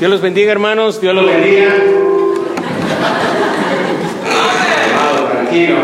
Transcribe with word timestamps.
Dios 0.00 0.10
los 0.10 0.22
bendiga, 0.22 0.50
hermanos. 0.50 0.98
Dios 0.98 1.14
los 1.14 1.26
bendiga. 1.26 1.74
tranquilo. 5.30 5.76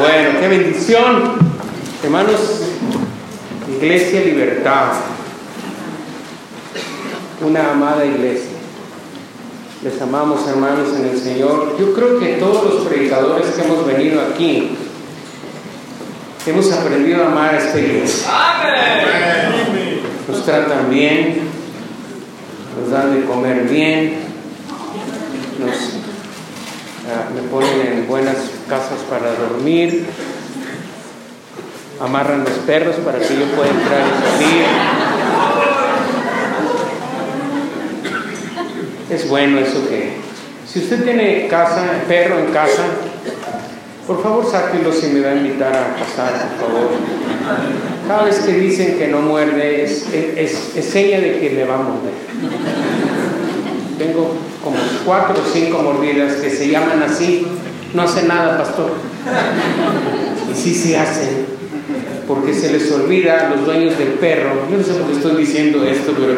Bueno, 0.00 0.40
qué 0.40 0.48
bendición. 0.48 1.36
Hermanos, 2.02 2.62
Iglesia 3.76 4.22
Libertad. 4.22 4.94
Una 7.42 7.70
amada 7.70 8.04
iglesia. 8.04 8.56
Les 9.84 10.02
amamos, 10.02 10.40
hermanos, 10.48 10.88
en 10.98 11.06
el 11.06 11.16
Señor. 11.16 11.76
Yo 11.78 11.94
creo 11.94 12.18
que 12.18 12.38
todos 12.40 12.74
los 12.74 12.86
predicadores 12.88 13.46
que 13.50 13.62
hemos 13.62 13.86
venido 13.86 14.20
aquí 14.20 14.76
hemos 16.44 16.72
aprendido 16.72 17.22
a 17.22 17.26
amar 17.28 17.54
a 17.54 17.58
esta 17.58 17.78
iglesia. 17.78 18.28
Nos 20.28 20.44
tratan 20.44 20.90
bien, 20.90 21.45
nos 22.78 22.90
dan 22.90 23.14
de 23.14 23.24
comer 23.26 23.62
bien, 23.68 24.14
nos 25.58 25.76
ah, 27.08 27.30
me 27.34 27.42
ponen 27.48 27.80
en 27.80 28.06
buenas 28.06 28.36
casas 28.68 29.00
para 29.08 29.32
dormir, 29.34 30.06
amarran 32.00 32.44
los 32.44 32.52
perros 32.66 32.96
para 32.96 33.18
que 33.18 33.34
yo 33.34 33.46
pueda 33.56 33.70
entrar 33.70 34.00
y 34.06 34.42
salir. 34.42 34.64
Es 39.08 39.28
bueno 39.28 39.58
eso 39.60 39.88
que, 39.88 40.16
si 40.66 40.80
usted 40.80 41.04
tiene 41.04 41.46
casa, 41.48 42.02
perro 42.08 42.40
en 42.40 42.52
casa, 42.52 42.84
por 44.06 44.22
favor 44.22 44.46
sáquenlo 44.48 44.92
si 44.92 45.08
me 45.08 45.20
va 45.20 45.30
a 45.30 45.36
invitar 45.36 45.74
a 45.74 45.96
pasar, 45.96 46.56
por 46.60 46.68
favor. 46.68 46.90
Cada 48.06 48.24
vez 48.24 48.38
que 48.38 48.52
dicen 48.52 48.98
que 48.98 49.08
no 49.08 49.20
muerde, 49.20 49.82
es, 49.82 50.06
es, 50.12 50.84
seña 50.84 51.20
de 51.20 51.40
que 51.40 51.50
le 51.50 51.64
va 51.64 51.74
a 51.74 51.78
morder. 51.78 52.12
Tengo 53.98 54.34
como 54.62 54.76
cuatro 55.04 55.34
o 55.42 55.52
cinco 55.52 55.82
mordidas 55.82 56.34
que 56.34 56.50
se 56.50 56.68
llaman 56.68 57.02
así. 57.02 57.46
No 57.94 58.02
hace 58.02 58.24
nada, 58.24 58.58
pastor. 58.58 58.92
Y 60.52 60.54
sí 60.54 60.74
se 60.74 60.96
hacen. 60.96 61.46
Porque 62.28 62.54
se 62.54 62.72
les 62.72 62.90
olvida 62.92 63.46
a 63.46 63.50
los 63.50 63.64
dueños 63.64 63.98
del 63.98 64.10
perro. 64.10 64.68
Yo 64.70 64.78
no 64.78 64.84
sé 64.84 64.92
por 64.94 65.08
qué 65.08 65.16
estoy 65.16 65.36
diciendo 65.36 65.84
esto, 65.84 66.12
pero 66.12 66.34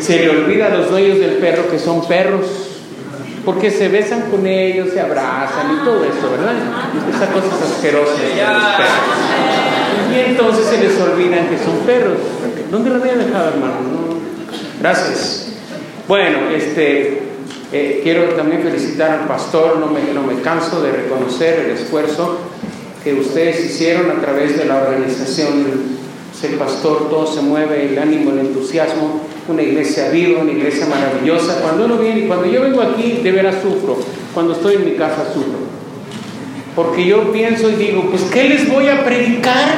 se 0.00 0.18
le 0.18 0.30
olvida 0.30 0.66
a 0.66 0.70
los 0.70 0.90
dueños 0.90 1.18
del 1.18 1.34
perro 1.34 1.70
que 1.70 1.78
son 1.78 2.06
perros. 2.06 2.73
Porque 3.44 3.70
se 3.70 3.88
besan 3.88 4.30
con 4.30 4.46
ellos, 4.46 4.90
se 4.92 5.00
abrazan 5.00 5.74
y 5.74 5.84
todo 5.84 6.04
eso, 6.04 6.30
¿verdad? 6.30 6.54
Esas 7.14 7.28
cosas 7.30 7.70
asquerosas 7.70 8.18
de 8.18 8.28
los 8.28 8.64
perros. 8.76 8.94
Y 10.10 10.30
entonces 10.30 10.66
se 10.66 10.78
les 10.78 11.00
olvidan 11.00 11.48
que 11.48 11.58
son 11.58 11.78
perros. 11.86 12.18
¿Dónde 12.70 12.90
lo 12.90 12.96
había 12.96 13.14
dejado, 13.16 13.48
hermano? 13.48 13.74
Gracias. 14.80 15.48
Bueno, 16.08 16.50
este, 16.50 17.22
eh, 17.72 18.00
quiero 18.02 18.34
también 18.34 18.62
felicitar 18.62 19.10
al 19.10 19.26
pastor, 19.26 19.78
no 19.78 19.86
me, 19.88 20.12
no 20.12 20.22
me 20.22 20.40
canso 20.40 20.82
de 20.82 20.92
reconocer 20.92 21.60
el 21.60 21.70
esfuerzo 21.72 22.38
que 23.02 23.14
ustedes 23.14 23.64
hicieron 23.64 24.10
a 24.10 24.20
través 24.20 24.56
de 24.56 24.64
la 24.64 24.76
organización 24.76 25.94
el 26.44 26.54
pastor, 26.56 27.08
todo 27.08 27.26
se 27.26 27.40
mueve, 27.40 27.86
el 27.86 27.98
ánimo, 27.98 28.30
el 28.30 28.40
entusiasmo, 28.40 29.20
una 29.48 29.62
iglesia 29.62 30.08
viva, 30.10 30.42
una 30.42 30.52
iglesia 30.52 30.86
maravillosa. 30.86 31.60
Cuando 31.60 31.84
uno 31.84 31.98
viene, 31.98 32.26
cuando 32.26 32.46
yo 32.46 32.62
vengo 32.62 32.82
aquí, 32.82 33.20
de 33.22 33.32
veras 33.32 33.56
sufro, 33.62 33.98
cuando 34.32 34.54
estoy 34.54 34.76
en 34.76 34.84
mi 34.84 34.92
casa 34.92 35.24
sufro. 35.32 35.74
Porque 36.74 37.06
yo 37.06 37.30
pienso 37.30 37.70
y 37.70 37.74
digo, 37.74 38.08
pues 38.10 38.22
¿qué 38.24 38.48
les 38.48 38.68
voy 38.68 38.88
a 38.88 39.04
predicar? 39.04 39.68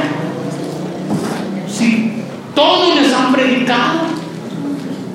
Si 1.69 2.13
todos 2.55 3.01
les 3.01 3.13
han 3.13 3.33
predicado. 3.33 4.07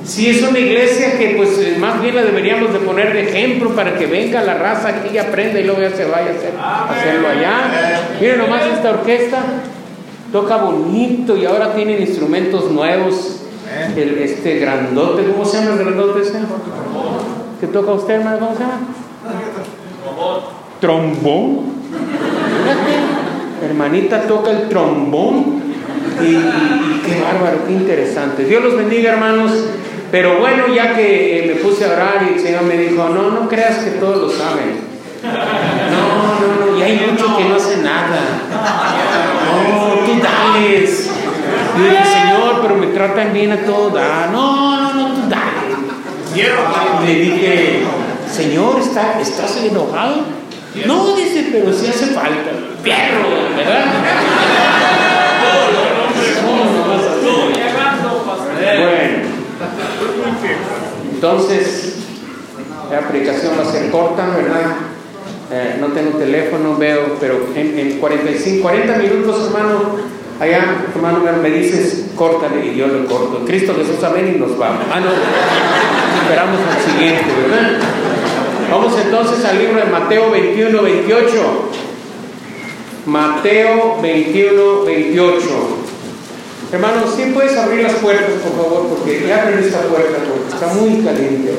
Si 0.04 0.30
es 0.30 0.44
una 0.44 0.60
iglesia 0.60 1.18
que 1.18 1.36
pues 1.38 1.58
eh, 1.60 1.78
más 1.80 2.02
bien 2.02 2.16
la 2.16 2.24
deberíamos 2.24 2.74
de 2.74 2.80
poner 2.80 3.14
de 3.14 3.30
ejemplo 3.30 3.74
para 3.76 3.98
que 3.98 4.08
venga 4.08 4.44
la 4.44 4.56
raza 4.56 4.90
aquí 4.90 5.16
y 5.16 5.18
aprenda 5.18 5.60
y 5.60 5.64
luego 5.64 5.82
ya 5.82 5.92
se 5.92 6.06
vaya 6.06 6.32
a, 6.60 6.90
hacerlo 6.90 7.30
allá. 7.30 8.18
Miren 8.20 8.40
nomás 8.40 8.64
esta 8.66 8.90
orquesta, 8.90 9.42
toca 10.32 10.58
bonito 10.58 11.38
y 11.38 11.46
ahora 11.46 11.74
tienen 11.74 12.02
instrumentos 12.02 12.70
nuevos. 12.72 13.41
El, 13.96 14.18
este 14.20 14.60
grandote, 14.60 15.26
¿cómo 15.32 15.46
se 15.46 15.58
llama 15.58 15.72
el 15.74 15.86
grandote 15.86 16.22
ese? 16.22 16.40
¿Qué 17.60 17.68
toca 17.68 17.92
usted, 17.92 18.16
hermano? 18.16 18.40
¿Cómo 18.40 18.54
se 18.56 18.64
llama? 18.64 18.80
trombón. 20.82 21.60
hermanita 23.64 24.24
toca 24.24 24.52
el 24.52 24.68
trombón. 24.68 25.62
Y, 26.22 26.34
qué 27.06 27.22
bárbaro, 27.22 27.66
qué 27.66 27.74
interesante. 27.74 28.46
Dios 28.46 28.64
los 28.64 28.76
bendiga, 28.76 29.14
hermanos. 29.14 29.52
Pero 30.12 30.40
bueno, 30.40 30.68
ya 30.68 30.94
que 30.96 31.40
eh, 31.40 31.48
me 31.48 31.62
puse 31.62 31.86
a 31.86 31.94
orar 31.94 32.28
y 32.30 32.34
el 32.34 32.40
Señor 32.40 32.64
me 32.64 32.76
dijo, 32.76 33.08
no, 33.10 33.32
no 33.32 33.48
creas 33.48 33.78
que 33.78 33.92
todos 33.92 34.18
lo 34.18 34.30
saben. 34.30 34.92
No, 35.24 36.66
no, 36.66 36.72
no, 36.72 36.78
y 36.78 36.82
hay 36.82 37.08
mucho 37.10 37.38
que 37.38 37.46
no 37.46 37.56
hace 37.56 37.78
nada. 37.78 38.20
No, 39.46 40.06
tú 40.06 40.22
dales. 40.22 41.10
Pero 42.62 42.76
me 42.76 42.88
tratan 42.88 43.34
bien 43.34 43.52
a 43.52 43.66
todos. 43.66 43.94
No, 44.32 44.82
no, 44.82 44.94
no, 44.94 45.08
tú 45.16 45.30
dales. 45.30 47.06
Le 47.06 47.16
dije, 47.16 47.84
Señor, 48.32 48.80
¿está, 48.80 49.20
¿estás 49.20 49.58
enojado? 49.58 50.24
No, 50.86 51.16
dice, 51.16 51.50
pero 51.52 51.74
si 51.74 51.88
hace 51.88 52.08
falta. 52.08 52.52
Perro, 52.84 53.30
¿verdad? 53.56 53.86
Bueno, 58.64 59.32
entonces 61.14 61.96
la 62.90 63.00
aplicación 63.00 63.54
va 63.58 63.70
a 63.70 63.72
ser 63.72 63.92
corta, 63.92 64.28
¿verdad? 64.36 64.76
Eh, 65.52 65.78
no 65.80 65.88
tengo 65.88 66.18
teléfono, 66.18 66.78
veo, 66.78 67.18
pero 67.20 67.50
en, 67.56 68.00
45, 68.00 68.62
40 68.62 68.98
minutos, 68.98 69.48
hermano, 69.48 69.98
allá, 70.42 70.86
hermano, 70.96 71.22
me 71.42 71.52
dices, 71.52 72.08
córtale 72.16 72.66
y 72.66 72.76
yo 72.76 72.88
lo 72.88 73.06
corto. 73.06 73.46
Cristo 73.46 73.76
Jesús, 73.78 74.04
amén, 74.04 74.34
y 74.36 74.40
nos 74.40 74.58
vamos. 74.58 74.84
Ah, 74.92 75.00
no, 75.00 75.10
esperamos 76.22 76.60
al 76.68 76.92
siguiente, 76.92 77.26
¿verdad? 77.44 77.78
Vamos 78.72 78.94
entonces 79.04 79.46
al 79.46 79.60
libro 79.60 79.78
de 79.78 79.86
Mateo 79.86 80.32
21, 80.32 80.82
28. 80.82 81.70
Mateo 83.06 84.02
21, 84.02 84.84
28. 84.84 85.50
Hermanos, 86.72 87.14
¿sí 87.16 87.32
puedes 87.34 87.56
abrir 87.58 87.84
las 87.84 87.94
puertas, 87.96 88.32
por 88.44 88.64
favor? 88.64 88.88
Porque 88.88 89.28
ya 89.28 89.44
abren 89.44 89.60
esta 89.60 89.82
puerta 89.82 90.20
porque 90.28 90.54
está 90.54 90.68
muy 90.74 91.04
caliente 91.04 91.54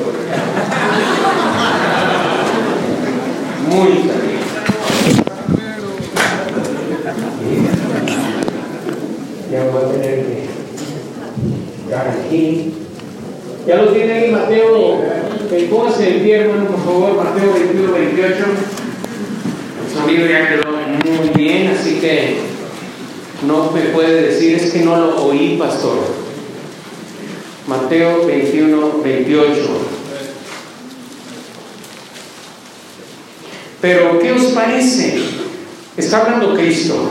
Muy 3.69 3.87
caliente. 3.89 4.23
Ya 9.53 9.65
voy 9.65 9.83
a 9.83 9.91
tener 9.91 10.25
que 10.25 11.95
aquí. 11.95 12.73
Ya 13.67 13.75
lo 13.75 13.93
tiene 13.93 14.13
ahí 14.13 14.31
Mateo 14.31 14.97
Póngase 15.69 16.15
el 16.15 16.21
pie, 16.21 16.37
hermano, 16.37 16.65
por 16.65 16.83
favor, 16.83 17.23
Mateo 17.23 17.53
21, 17.53 17.93
28. 17.93 18.35
El 19.85 19.95
sonido 19.95 20.25
ya 20.25 20.49
quedó 20.49 20.71
muy 20.71 21.29
bien, 21.35 21.67
así 21.67 21.99
que 21.99 22.37
no 23.45 23.69
me 23.69 23.81
puede 23.81 24.31
decir, 24.31 24.55
es 24.55 24.71
que 24.71 24.79
no 24.79 24.95
lo 24.95 25.23
oí, 25.25 25.57
pastor. 25.59 25.99
Mateo 27.67 28.25
21, 28.25 29.01
28. 29.03 29.61
Pero, 33.81 34.19
¿qué 34.19 34.31
os 34.31 34.45
parece? 34.45 35.42
Está 35.95 36.21
hablando 36.21 36.55
Cristo. 36.55 37.09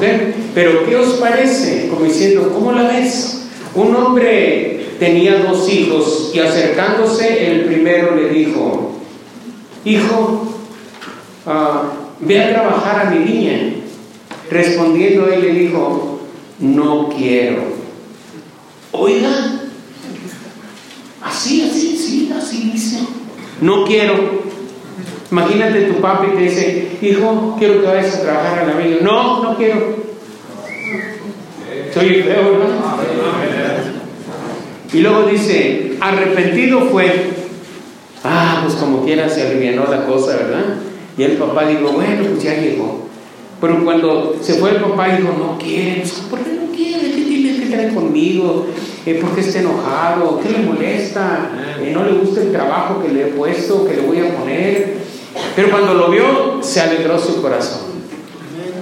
Pero, 0.55 0.87
¿qué 0.87 0.97
os 0.97 1.15
parece? 1.15 1.89
Como 1.89 2.05
diciendo, 2.05 2.51
¿cómo 2.53 2.73
la 2.73 2.89
ves? 2.89 3.45
Un 3.75 3.95
hombre 3.95 4.97
tenía 4.99 5.39
dos 5.39 5.69
hijos 5.69 6.31
y 6.35 6.41
acercándose 6.41 7.51
el 7.51 7.65
primero 7.65 8.15
le 8.15 8.29
dijo, 8.29 8.93
hijo, 9.85 10.55
ah, 11.47 11.93
ve 12.21 12.43
a 12.43 12.51
trabajar 12.51 13.07
a 13.07 13.11
mi 13.11 13.25
niña. 13.25 13.75
Respondiendo 14.51 15.29
él 15.29 15.41
le 15.41 15.53
dijo, 15.53 16.21
no 16.59 17.09
quiero. 17.09 17.63
Oiga, 18.91 19.63
así, 21.23 21.63
así, 21.63 21.97
sí, 21.97 22.33
así 22.37 22.71
dice, 22.73 22.99
no 23.61 23.85
quiero. 23.85 24.42
Imagínate 25.33 25.87
tu 25.87 25.95
papi 25.95 26.37
te 26.37 26.43
dice, 26.43 26.89
hijo, 27.01 27.57
quiero 27.59 27.81
que 27.81 27.87
vayas 27.87 28.17
a 28.17 28.21
trabajar 28.21 28.59
a 28.59 28.67
la 28.67 28.75
niña. 28.75 28.99
No, 29.01 29.43
no 29.43 29.57
quiero. 29.57 29.97
Soy 31.95 32.23
feo, 32.23 32.59
¿no? 32.59 32.93
Y 34.93 35.01
luego 35.01 35.23
dice, 35.23 35.97
arrepentido 36.01 36.83
fue. 36.83 37.31
Ah, 38.23 38.61
pues 38.63 38.75
como 38.77 39.07
quiera 39.07 39.27
se 39.31 39.47
alivianó 39.47 39.87
la 39.91 40.05
cosa, 40.05 40.37
¿verdad? 40.37 40.77
Y 41.17 41.23
el 41.23 41.33
papá 41.39 41.67
dijo, 41.67 41.93
bueno, 41.93 42.25
pues 42.31 42.43
ya 42.43 42.55
llegó. 42.61 43.07
Pero 43.59 43.83
cuando 43.85 44.37
se 44.43 44.55
fue 44.55 44.73
el 44.73 44.83
papá 44.83 45.17
dijo, 45.17 45.35
no 45.39 45.57
quiere, 45.57 46.05
¿por 46.29 46.41
qué 46.41 46.53
no 46.53 46.71
quiere? 46.77 47.11
¿Qué 47.11 47.23
tienes 47.23 47.59
que 47.59 47.67
traer 47.75 47.95
conmigo? 47.95 48.67
eh, 49.07 49.15
¿por 49.15 49.35
qué 49.35 49.41
está 49.41 49.61
enojado? 49.61 50.41
¿Qué 50.41 50.51
le 50.51 50.59
molesta? 50.59 51.51
Eh, 51.81 51.91
¿No 51.93 52.05
le 52.05 52.13
gusta 52.13 52.43
el 52.43 52.53
trabajo 52.53 53.03
que 53.03 53.09
le 53.09 53.23
he 53.23 53.27
puesto, 53.29 53.87
que 53.87 53.97
le 53.97 54.03
voy 54.03 54.19
a 54.21 54.37
poner? 54.37 55.02
Pero 55.55 55.71
cuando 55.71 55.95
lo 55.95 56.09
vio, 56.09 56.59
se 56.63 56.81
alegró 56.81 57.19
su 57.19 57.43
corazón. 57.43 57.93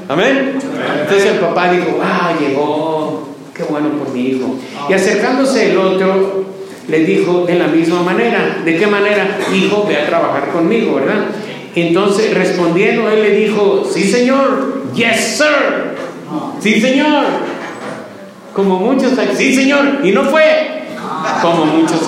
Amén. 0.08 0.58
Entonces 1.02 1.32
el 1.32 1.38
papá 1.38 1.70
dijo, 1.72 2.00
ah, 2.02 2.32
llegó, 2.38 3.28
qué 3.54 3.62
bueno 3.64 3.90
por 3.90 4.10
mi 4.10 4.28
hijo. 4.28 4.56
Y 4.88 4.92
acercándose 4.92 5.70
el 5.70 5.78
otro, 5.78 6.44
le 6.88 7.04
dijo 7.04 7.44
de 7.46 7.54
la 7.54 7.68
misma 7.68 8.02
manera. 8.02 8.58
¿De 8.64 8.76
qué 8.76 8.86
manera? 8.86 9.38
Hijo, 9.54 9.84
ve 9.88 9.96
a 9.96 10.06
trabajar 10.06 10.50
conmigo, 10.50 10.96
¿verdad? 10.96 11.26
Entonces 11.74 12.34
respondiendo, 12.34 13.08
él 13.08 13.22
le 13.22 13.30
dijo, 13.36 13.88
sí 13.88 14.02
señor, 14.02 14.82
yes 14.94 15.38
sir, 15.38 15.94
sí 16.60 16.80
señor. 16.80 17.24
Como 18.54 18.80
muchos, 18.80 19.12
sí 19.36 19.54
señor, 19.54 20.00
y 20.02 20.10
no 20.10 20.24
fue 20.24 20.80
como 21.40 21.66
muchos 21.66 22.00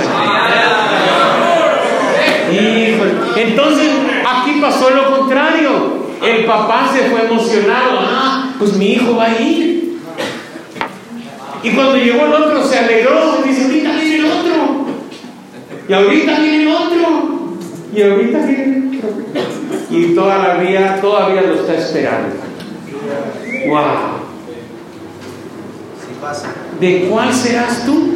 Entonces 3.36 3.90
aquí 4.40 4.60
pasó 4.60 4.90
lo 4.90 5.16
contrario. 5.16 6.02
El 6.22 6.44
papá 6.44 6.90
se 6.92 7.10
fue 7.10 7.26
emocionado. 7.26 7.98
Ah, 8.00 8.54
pues 8.58 8.74
mi 8.74 8.92
hijo 8.92 9.16
va 9.16 9.24
a 9.24 9.40
ir. 9.40 9.98
Y 11.62 11.70
cuando 11.70 11.96
llegó 11.96 12.26
el 12.26 12.32
otro 12.32 12.64
se 12.64 12.78
alegró. 12.78 13.42
Dice, 13.44 13.64
ahorita 13.64 13.92
viene 13.92 14.16
el 14.16 14.24
otro. 14.26 14.86
Y 15.88 15.92
ahorita 15.92 16.38
viene 16.38 16.62
el 16.62 16.68
otro. 16.68 17.56
Y 17.94 18.02
ahorita 18.02 18.38
viene 18.38 18.64
el 18.64 18.98
otro. 18.98 19.22
Y 19.90 20.14
todavía, 20.14 21.00
todavía 21.00 21.42
lo 21.42 21.54
está 21.54 21.74
esperando. 21.74 22.36
Wow. 23.68 24.22
¿De 26.80 27.08
cuál 27.10 27.32
serás 27.32 27.84
tú? 27.84 28.12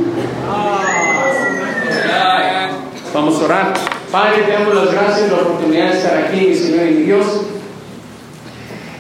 Vamos 3.13 3.41
a 3.41 3.45
orar. 3.45 3.96
Padre, 4.17 4.45
te 4.45 4.53
damos 4.53 4.75
las 4.75 4.93
gracias 4.93 5.29
por 5.29 5.43
la 5.43 5.45
oportunidad 5.47 5.91
de 5.91 5.99
estar 5.99 6.17
aquí, 6.17 6.47
mi 6.47 6.55
Señor 6.55 6.87
y 6.87 6.91
mi 6.93 7.03
Dios. 7.03 7.27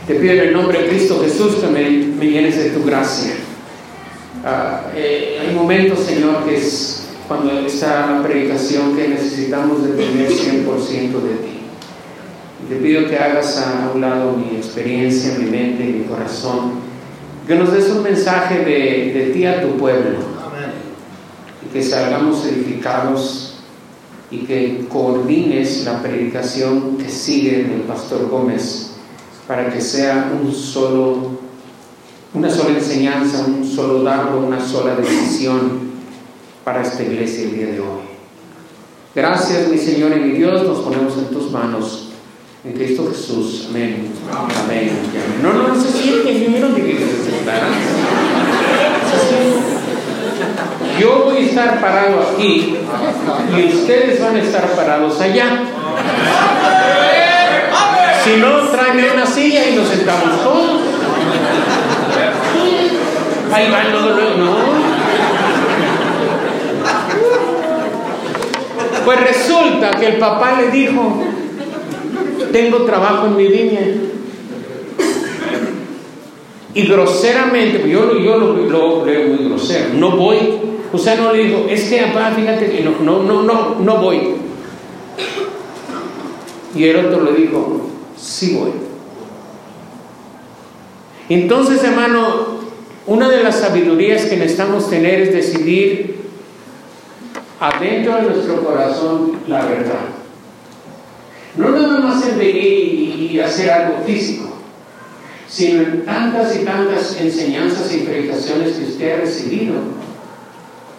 Te 0.06 0.16
pido 0.16 0.34
en 0.34 0.40
el 0.40 0.52
nombre 0.52 0.82
de 0.82 0.88
Cristo 0.88 1.22
Jesús 1.24 1.54
que 1.54 1.68
me, 1.68 1.82
llenes 2.30 2.58
de 2.58 2.68
tu 2.68 2.84
gracia. 2.84 3.32
Ah, 4.44 4.90
eh, 4.94 5.38
hay 5.40 5.54
momentos, 5.54 6.00
Señor, 6.00 6.44
que 6.44 6.58
es 6.58 7.08
cuando 7.26 7.60
está 7.60 8.10
la 8.10 8.22
predicación 8.22 8.94
que 8.94 9.08
necesitamos 9.08 9.84
depender 9.84 10.28
100% 10.28 10.66
de 11.22 11.34
ti. 11.36 11.60
Te 12.68 12.76
pido 12.76 13.08
que 13.08 13.16
hagas 13.16 13.56
a 13.56 13.92
un 13.94 14.02
lado 14.02 14.32
mi 14.32 14.58
experiencia, 14.58 15.38
mi 15.38 15.50
mente 15.50 15.82
y 15.82 15.92
mi 15.94 16.04
corazón. 16.04 16.72
Que 17.48 17.54
nos 17.54 17.72
des 17.72 17.88
un 17.88 18.02
mensaje 18.02 18.58
de, 18.58 19.12
de 19.14 19.30
ti 19.32 19.46
a 19.46 19.62
tu 19.62 19.78
pueblo. 19.78 20.18
Y 21.64 21.72
que 21.72 21.82
salgamos 21.82 22.44
edificados 22.44 23.45
y 24.30 24.38
que 24.38 24.86
coordines 24.88 25.84
la 25.84 26.02
predicación 26.02 26.96
que 26.98 27.08
sigue 27.08 27.64
del 27.64 27.82
pastor 27.82 28.28
Gómez 28.28 28.92
para 29.46 29.72
que 29.72 29.80
sea 29.80 30.32
un 30.42 30.52
solo, 30.52 31.38
una 32.34 32.50
sola 32.50 32.78
enseñanza, 32.78 33.44
un 33.46 33.64
solo 33.64 34.02
dardo, 34.02 34.40
una 34.40 34.60
sola 34.60 34.96
decisión 34.96 35.86
para 36.64 36.82
esta 36.82 37.02
iglesia 37.02 37.44
el 37.44 37.54
día 37.54 37.66
de 37.66 37.80
hoy. 37.80 38.06
Gracias, 39.14 39.68
mi 39.68 39.78
Señor 39.78 40.12
y 40.16 40.20
mi 40.20 40.30
Dios, 40.32 40.62
nos 40.64 40.80
ponemos 40.80 41.16
en 41.16 41.26
tus 41.26 41.50
manos. 41.50 42.02
En 42.64 42.72
Cristo 42.72 43.08
Jesús. 43.08 43.66
Amén. 43.70 44.08
Amén. 44.64 44.90
No, 45.40 45.52
no, 45.52 45.68
no 45.68 45.80
se 45.80 45.92
sienten, 45.92 46.60
no 46.60 46.74
se 46.74 47.30
sentaran. 47.30 47.70
Yo 50.98 51.24
voy 51.24 51.36
a 51.36 51.40
estar 51.40 51.80
parado 51.80 52.20
aquí 52.32 52.76
y 53.56 53.74
ustedes 53.74 54.20
van 54.20 54.36
a 54.36 54.40
estar 54.40 54.66
parados 54.74 55.20
allá. 55.20 55.62
Si 58.24 58.36
no, 58.38 58.58
tráeme 58.70 59.10
una 59.12 59.26
silla 59.26 59.68
y 59.68 59.76
nos 59.76 59.88
sentamos 59.88 60.42
todos. 60.42 60.80
Ahí 63.52 63.70
van 63.70 63.92
luego, 63.92 64.36
no. 64.38 64.56
Pues 69.04 69.20
resulta 69.20 69.90
que 69.92 70.06
el 70.06 70.16
papá 70.16 70.60
le 70.60 70.70
dijo, 70.70 71.22
tengo 72.52 72.78
trabajo 72.84 73.26
en 73.26 73.36
mi 73.36 73.46
viña. 73.46 73.80
Y 76.74 76.82
groseramente, 76.86 77.78
pues 77.78 77.92
yo, 77.92 78.18
yo 78.18 78.36
lo, 78.38 78.52
lo 78.54 79.06
leo 79.06 79.28
muy 79.28 79.48
grosero, 79.48 79.90
no 79.94 80.10
voy. 80.10 80.75
Usted 80.96 81.20
no 81.20 81.30
le 81.30 81.44
dijo, 81.44 81.66
es 81.68 81.90
que 81.90 81.98
papá, 82.06 82.32
fíjate 82.34 82.70
que 82.70 82.82
no, 82.82 82.92
no, 83.02 83.22
no, 83.22 83.42
no, 83.42 83.74
no 83.80 83.98
voy. 83.98 84.36
Y 86.74 86.84
el 86.84 87.04
otro 87.04 87.22
le 87.22 87.32
dijo, 87.32 87.82
sí 88.16 88.56
voy. 88.58 88.70
Entonces, 91.28 91.84
hermano, 91.84 92.60
una 93.06 93.28
de 93.28 93.42
las 93.42 93.56
sabidurías 93.56 94.24
que 94.24 94.38
necesitamos 94.38 94.88
tener 94.88 95.20
es 95.20 95.34
decidir 95.34 96.16
adentro 97.60 98.16
de 98.16 98.22
nuestro 98.22 98.64
corazón 98.64 99.32
la 99.48 99.66
verdad. 99.66 100.00
No 101.58 101.70
nada 101.70 102.00
más 102.00 102.26
en 102.26 102.38
venir 102.38 103.32
y 103.32 103.38
hacer 103.38 103.70
algo 103.70 103.98
físico, 104.06 104.48
sino 105.46 105.82
en 105.82 106.06
tantas 106.06 106.56
y 106.56 106.64
tantas 106.64 107.20
enseñanzas 107.20 107.94
y 107.94 107.98
predicaciones 107.98 108.76
que 108.76 108.84
usted 108.84 109.12
ha 109.12 109.20
recibido 109.20 109.74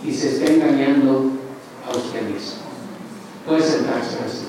y 0.04 0.14
se 0.14 0.30
está 0.30 0.52
engañando 0.52 1.32
a 1.86 1.92
usted 1.96 2.22
mismo. 2.24 2.58
Puede 3.46 3.62
sentarse 3.62 4.18
así. 4.26 4.48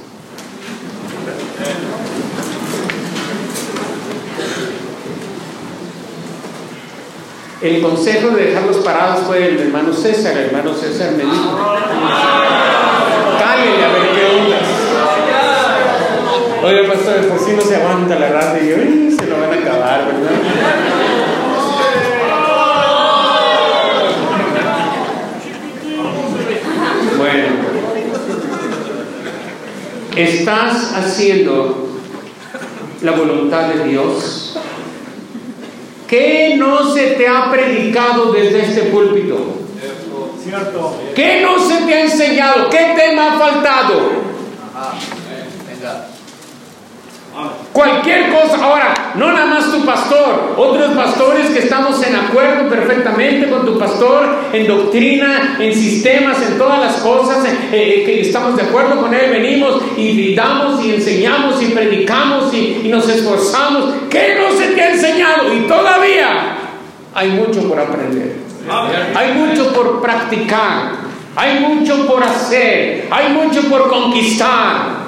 El 7.61 7.83
consejo 7.83 8.31
de 8.31 8.45
dejarlos 8.45 8.77
parados 8.79 9.27
fue 9.27 9.41
del 9.41 9.59
hermano 9.59 9.93
César. 9.93 10.37
El 10.37 10.47
hermano 10.47 10.75
César 10.75 11.11
me 11.13 11.25
dijo: 11.25 11.59
Cállate 13.39 13.85
a 13.85 13.93
ver 13.93 14.11
qué 14.15 14.25
onda. 14.41 14.59
Oye, 16.65 16.85
pastor, 16.89 17.29
pues 17.29 17.43
si 17.43 17.53
no 17.53 17.63
se 17.63 17.77
aguanta 17.77 18.19
la 18.19 18.29
radio. 18.29 18.63
Y 18.63 19.11
yo, 19.11 19.17
se 19.17 19.27
lo 19.27 19.41
van 19.41 19.53
a 19.53 19.55
acabar, 19.61 20.07
¿verdad? 20.07 20.31
Bueno, 27.17 27.49
¿estás 30.19 30.95
haciendo 30.95 31.89
la 33.03 33.13
voluntad 33.13 33.69
de 33.69 33.85
Dios? 33.85 34.59
¿Qué 36.09 36.55
no 36.57 36.93
se 36.93 37.13
te 37.13 37.29
ha 37.29 37.51
predicado 37.51 38.33
desde 38.33 38.63
este 38.63 38.83
púlpito? 38.85 39.37
Cierto. 40.43 40.97
¿Qué 41.15 41.43
no 41.43 41.59
se 41.59 41.83
te 41.83 41.95
ha 41.95 42.01
enseñado? 42.01 42.71
¿Qué 42.71 42.95
tema 42.97 43.35
ha 43.35 43.39
faltado? 43.39 44.11
Ajá. 44.75 44.95
Cualquier 47.73 48.33
cosa, 48.33 48.65
ahora, 48.65 48.95
no 49.19 49.33
nada 49.33 49.47
más 49.47 49.73
tu 49.73 49.85
pastor, 49.85 50.55
otros 50.57 50.95
pastores 50.95 51.51
que 51.51 51.59
estamos 51.59 52.01
en 52.07 52.15
acuerdo 52.15 52.69
perfectamente 52.69 53.51
con 53.51 53.67
tu 53.67 53.77
pastor, 53.77 54.29
en 54.53 54.67
doctrina, 54.67 55.57
en 55.59 55.75
sistemas, 55.75 56.41
en 56.49 56.57
todas 56.57 56.79
las 56.81 56.97
cosas, 56.99 57.45
eh, 57.45 57.59
eh, 57.73 58.03
que 58.07 58.21
estamos 58.21 58.57
de 58.57 58.63
acuerdo 58.63 59.01
con 59.01 59.13
él, 59.13 59.31
venimos 59.31 59.83
y 59.97 60.35
damos 60.35 60.85
y 60.85 60.95
enseñamos 60.95 61.61
y 61.63 61.67
predicamos 61.67 62.55
y, 62.55 62.83
y 62.85 62.89
nos 62.89 63.09
esforzamos. 63.09 63.93
¿Qué 64.09 64.39
no 64.41 64.57
se 64.57 64.69
te 64.69 64.81
ha 64.81 64.93
enseñado? 64.93 65.53
Y 65.53 65.67
todavía 65.67 66.57
hay 67.15 67.31
mucho 67.31 67.69
por 67.69 67.81
aprender, 67.81 68.37
hay 69.17 69.33
mucho 69.35 69.73
por 69.73 70.01
practicar, 70.01 70.93
hay 71.35 71.59
mucho 71.61 72.07
por 72.07 72.23
hacer, 72.23 73.09
hay 73.11 73.33
mucho 73.33 73.63
por 73.69 73.89
conquistar. 73.89 74.99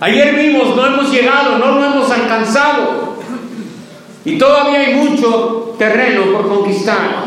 Ayer 0.00 0.34
vimos, 0.34 0.74
no 0.74 0.84
hemos 0.84 1.12
llegado, 1.12 1.56
no 1.58 1.78
lo 1.78 1.84
hemos 1.84 2.10
alcanzado. 2.10 3.03
Y 4.24 4.38
todavía 4.38 4.80
hay 4.80 4.94
mucho 4.94 5.74
terreno 5.78 6.32
por 6.32 6.48
conquistar. 6.48 7.24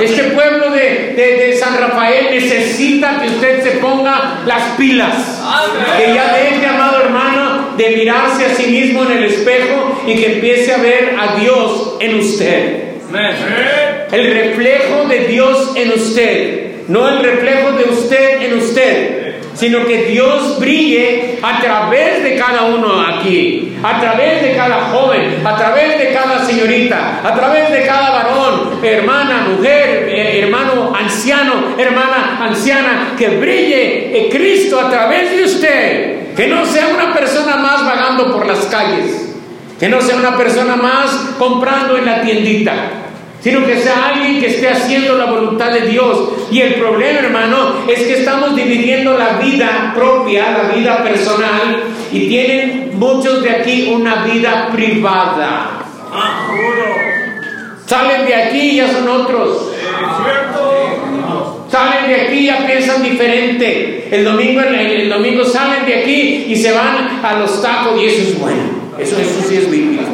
Este 0.00 0.24
pueblo 0.24 0.70
de, 0.70 1.56
San 1.58 1.78
Rafael 1.78 2.26
necesita 2.32 3.20
que 3.20 3.28
usted 3.28 3.62
se 3.62 3.70
ponga 3.78 4.40
las 4.44 4.62
pilas. 4.76 5.42
Que 5.96 6.14
ya 6.14 6.34
deje, 6.34 6.66
amado 6.66 7.02
hermano, 7.02 7.68
de 7.76 7.90
mirarse 7.96 8.44
a 8.44 8.54
sí 8.54 8.66
mismo 8.66 9.04
en 9.04 9.12
el 9.12 9.24
espejo 9.24 10.02
y 10.06 10.16
que 10.16 10.34
empiece 10.34 10.74
a 10.74 10.78
ver 10.78 11.16
a 11.18 11.36
Dios 11.40 11.96
en 12.00 12.18
usted. 12.18 12.84
El 14.12 14.34
reflejo 14.34 15.06
de 15.08 15.20
Dios 15.26 15.72
en 15.76 15.92
usted. 15.92 16.88
No 16.88 17.08
el 17.08 17.20
reflejo 17.20 17.72
de 17.72 17.84
usted 17.84 18.42
en 18.42 18.58
usted 18.58 19.23
sino 19.54 19.86
que 19.86 20.04
Dios 20.04 20.58
brille 20.58 21.38
a 21.42 21.60
través 21.60 22.22
de 22.22 22.36
cada 22.36 22.64
uno 22.64 23.00
aquí. 23.00 23.70
a 23.82 24.00
través 24.00 24.42
de 24.42 24.56
cada 24.56 24.86
joven, 24.86 25.46
a 25.46 25.56
través 25.56 25.98
de 25.98 26.14
cada 26.14 26.42
señorita, 26.46 27.20
a 27.22 27.34
través 27.34 27.70
de 27.70 27.84
cada 27.84 28.10
varón, 28.10 28.80
hermana, 28.82 29.46
mujer, 29.50 30.08
eh, 30.08 30.40
hermano 30.42 30.94
anciano, 30.98 31.74
hermana 31.76 32.38
anciana, 32.40 33.12
que 33.18 33.28
brille 33.28 34.28
Cristo 34.30 34.80
a 34.80 34.88
través 34.88 35.36
de 35.36 35.44
usted, 35.44 36.34
que 36.34 36.46
no 36.46 36.64
sea 36.64 36.88
una 36.88 37.12
persona 37.12 37.56
más 37.56 37.84
vagando 37.84 38.32
por 38.32 38.46
las 38.46 38.60
calles, 38.66 39.34
que 39.78 39.88
no 39.90 40.00
sea 40.00 40.16
una 40.16 40.34
persona 40.34 40.76
más 40.76 41.34
comprando 41.38 41.98
en 41.98 42.06
la 42.06 42.22
tiendita 42.22 43.03
sino 43.44 43.66
que 43.66 43.76
sea 43.76 44.08
alguien 44.08 44.40
que 44.40 44.46
esté 44.46 44.70
haciendo 44.70 45.18
la 45.18 45.26
voluntad 45.26 45.70
de 45.70 45.82
Dios. 45.82 46.30
Y 46.50 46.62
el 46.62 46.76
problema, 46.76 47.18
hermano, 47.20 47.74
es 47.86 47.98
que 48.04 48.20
estamos 48.20 48.56
dividiendo 48.56 49.18
la 49.18 49.36
vida 49.36 49.92
propia, 49.94 50.50
la 50.50 50.74
vida 50.74 51.04
personal, 51.04 51.82
y 52.10 52.26
tienen 52.26 52.92
muchos 52.94 53.42
de 53.42 53.50
aquí 53.50 53.92
una 53.94 54.24
vida 54.24 54.70
privada. 54.72 55.84
Salen 57.84 58.24
de 58.24 58.34
aquí 58.34 58.58
y 58.58 58.76
ya 58.76 58.90
son 58.90 59.08
otros. 59.08 59.72
Salen 61.70 62.08
de 62.08 62.20
aquí 62.22 62.38
y 62.38 62.46
ya 62.46 62.66
piensan 62.66 63.02
diferente. 63.02 64.08
El 64.10 64.24
domingo, 64.24 64.62
el, 64.62 65.10
domingo 65.10 65.44
salen 65.44 65.84
de 65.84 66.00
aquí 66.00 66.46
y 66.48 66.56
se 66.56 66.72
van 66.72 67.20
a 67.22 67.38
los 67.40 67.60
tacos 67.60 68.00
y 68.00 68.06
eso 68.06 68.22
es 68.22 68.40
bueno. 68.40 68.84
Eso, 68.98 69.18
eso 69.20 69.42
sí 69.46 69.56
es 69.56 69.70
bíblico. 69.70 70.04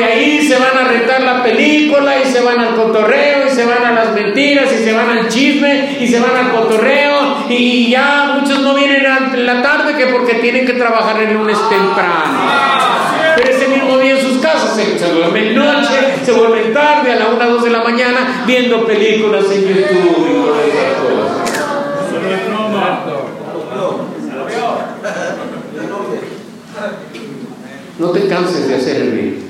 De 0.00 0.06
ahí 0.06 0.48
se 0.48 0.56
van 0.56 0.78
a 0.78 0.88
rentar 0.88 1.20
la 1.20 1.42
película 1.42 2.14
y 2.18 2.32
se 2.32 2.40
van 2.40 2.58
al 2.58 2.74
cotorreo 2.74 3.46
y 3.46 3.50
se 3.50 3.66
van 3.66 3.84
a 3.84 3.92
las 3.92 4.14
mentiras 4.14 4.72
y 4.72 4.82
se 4.82 4.94
van 4.94 5.10
al 5.10 5.28
chisme 5.28 5.98
y 6.00 6.08
se 6.08 6.18
van 6.18 6.34
al 6.34 6.52
cotorreo 6.52 7.44
y 7.50 7.90
ya 7.90 8.38
muchos 8.40 8.60
no 8.60 8.72
vienen 8.74 9.04
a 9.04 9.36
la 9.36 9.60
tarde 9.60 9.94
que 9.98 10.06
porque 10.06 10.36
tienen 10.36 10.64
que 10.64 10.72
trabajar 10.72 11.20
el 11.20 11.34
lunes 11.34 11.58
temprano. 11.68 12.50
Pero 13.36 13.50
ese 13.50 13.68
mismo 13.68 13.98
día 13.98 14.18
en 14.18 14.22
sus 14.22 14.38
casas 14.38 14.74
se, 14.74 14.98
se 14.98 15.12
duermen 15.12 15.54
noche, 15.54 16.14
se 16.24 16.32
vuelven 16.32 16.72
tarde 16.72 17.12
a 17.12 17.16
la 17.16 17.26
1 17.26 17.50
2 17.50 17.64
de 17.64 17.70
la 17.70 17.84
mañana 17.84 18.44
viendo 18.46 18.86
películas 18.86 19.44
en 19.52 19.68
YouTube 19.68 20.28
y 20.30 20.46
todas 20.46 20.62
esas 20.66 20.94
cosas. 20.96 21.40
No 27.98 28.08
te 28.12 28.26
canses 28.28 28.66
de 28.66 28.76
hacer 28.76 28.96
el 28.96 29.10
bien. 29.10 29.49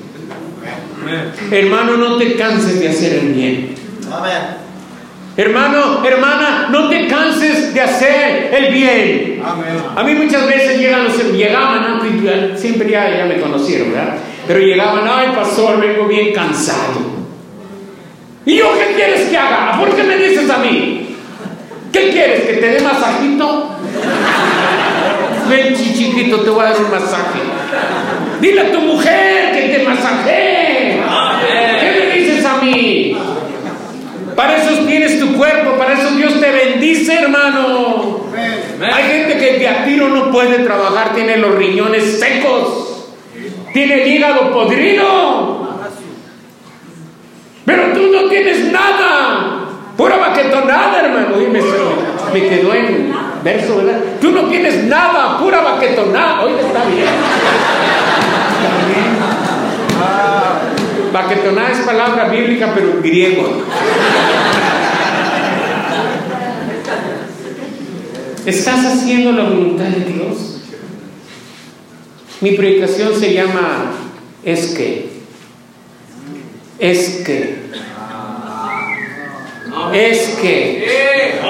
Hermano, 1.51 1.97
no 1.97 2.17
te 2.17 2.37
canses 2.37 2.81
de 2.81 2.89
hacer 2.89 3.13
el 3.15 3.33
bien. 3.33 3.75
Hermano, 5.37 6.05
hermana, 6.05 6.69
no 6.71 6.89
te 6.89 7.07
canses 7.07 7.73
de 7.73 7.81
hacer 7.81 8.53
el 8.53 8.75
bien. 8.75 9.43
A 9.97 10.03
mí 10.03 10.15
muchas 10.15 10.47
veces 10.47 10.79
llegan 10.79 11.05
los, 11.05 11.17
llegaban, 11.33 12.01
siempre 12.57 12.91
ya, 12.91 13.17
ya 13.17 13.25
me 13.25 13.41
conocieron, 13.41 13.93
¿verdad? 13.93 14.17
Pero 14.47 14.61
llegaban, 14.61 15.05
ay 15.09 15.29
pastor, 15.35 15.81
vengo 15.81 16.07
bien 16.07 16.33
cansado. 16.35 17.21
¿Y 18.45 18.57
yo 18.57 18.73
qué 18.75 18.95
quieres 18.95 19.29
que 19.29 19.37
haga? 19.37 19.79
¿Por 19.79 19.95
qué 19.95 20.03
me 20.03 20.17
dices 20.17 20.51
a 20.51 20.59
mí? 20.59 21.17
¿Qué 21.93 22.11
quieres? 22.11 22.43
¿Que 22.43 22.53
te 22.55 22.67
dé 22.67 22.81
masajito? 22.81 23.77
Ven, 25.49 25.75
chiquito, 25.75 26.41
te 26.41 26.51
voy 26.51 26.65
a 26.65 26.71
dar 26.71 26.81
un 26.81 26.91
masaje. 26.91 27.41
Dile 28.41 28.61
a 28.61 28.73
tu 28.73 28.81
mujer 28.81 29.53
que 29.53 29.75
te 29.75 29.85
masajee. 29.85 31.01
¿Qué 31.81 31.97
me 31.99 32.17
dices 32.17 32.45
a 32.45 32.57
mí? 32.63 33.17
Para 34.41 34.57
eso 34.57 34.71
tienes 34.87 35.21
tu 35.21 35.37
cuerpo, 35.37 35.77
para 35.77 35.93
eso 35.93 36.13
Dios 36.13 36.41
te 36.41 36.51
bendice, 36.51 37.15
hermano. 37.15 38.21
Hay 38.91 39.05
gente 39.05 39.37
que 39.37 39.59
de 39.59 39.69
a 39.69 39.85
tiro 39.85 40.09
no 40.09 40.31
puede 40.33 40.61
trabajar, 40.61 41.13
tiene 41.15 41.37
los 41.37 41.57
riñones 41.57 42.19
secos, 42.19 43.05
tiene 43.75 44.03
el 44.03 44.09
hígado 44.09 44.51
podrido. 44.51 45.69
Pero 47.67 47.93
tú 47.93 48.07
no 48.11 48.31
tienes 48.31 48.73
nada, 48.73 49.69
pura 49.99 50.17
baquetonada, 50.17 51.03
hermano. 51.03 51.39
Y 51.39 51.47
me, 51.47 51.61
me 51.61 52.49
quedó 52.49 52.73
en 52.73 53.13
verso, 53.45 53.77
¿verdad? 53.77 54.01
Tú 54.23 54.31
no 54.31 54.45
tienes 54.45 54.85
nada, 54.85 55.37
pura 55.37 55.61
baquetonada. 55.61 56.41
Hoy 56.41 56.53
está 56.53 56.87
bien. 56.87 57.11
Baquetoná 61.13 61.71
es 61.71 61.79
palabra 61.81 62.29
bíblica, 62.29 62.73
pero 62.75 62.93
en 62.93 63.03
griego. 63.03 63.65
¿Estás 68.47 68.85
haciendo 68.87 69.33
la 69.33 69.45
voluntad 69.45 69.85
de 69.85 70.13
Dios? 70.13 70.61
Mi 72.41 72.53
predicación 72.53 73.19
se 73.19 73.35
llama 73.35 73.93
Es 74.45 74.75
que. 74.75 75.11
Es 76.79 77.23
que. 77.27 77.61
Es 79.93 80.39
que. 80.41 81.41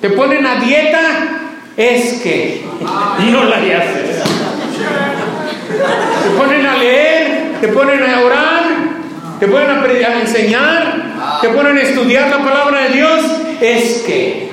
Te 0.00 0.10
ponen 0.10 0.46
a 0.46 0.60
dieta. 0.60 1.00
Es 1.76 2.20
que. 2.22 2.64
No 3.30 3.44
la 3.44 3.56
haces. 3.56 4.22
Te 6.22 6.30
ponen 6.38 6.64
a 6.64 6.76
leer, 6.76 7.15
te 7.60 7.68
ponen 7.68 8.02
a 8.02 8.20
orar, 8.20 8.62
te 9.40 9.46
ponen 9.48 9.70
a, 9.70 9.82
a 9.82 10.20
enseñar, 10.20 11.40
te 11.40 11.48
ponen 11.48 11.78
a 11.78 11.82
estudiar 11.82 12.30
la 12.30 12.44
palabra 12.44 12.82
de 12.84 12.88
Dios. 12.90 13.20
Es 13.60 14.02
que. 14.06 14.50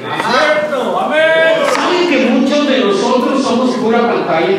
¿Saben 1.75 2.09
que 2.09 2.25
muchos 2.29 2.67
de 2.67 2.79
nosotros 2.79 3.43
somos 3.43 3.75
pura 3.75 3.99
pantalla? 4.01 4.57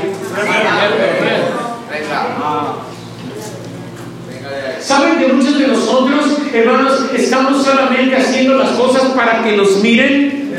¿Saben 4.80 5.18
que 5.18 5.28
muchos 5.32 5.58
de 5.58 5.68
nosotros, 5.68 6.38
hermanos, 6.52 7.06
estamos 7.16 7.64
solamente 7.64 8.16
haciendo 8.16 8.56
las 8.58 8.70
cosas 8.70 9.02
para 9.12 9.42
que 9.42 9.56
nos 9.56 9.78
miren? 9.78 10.54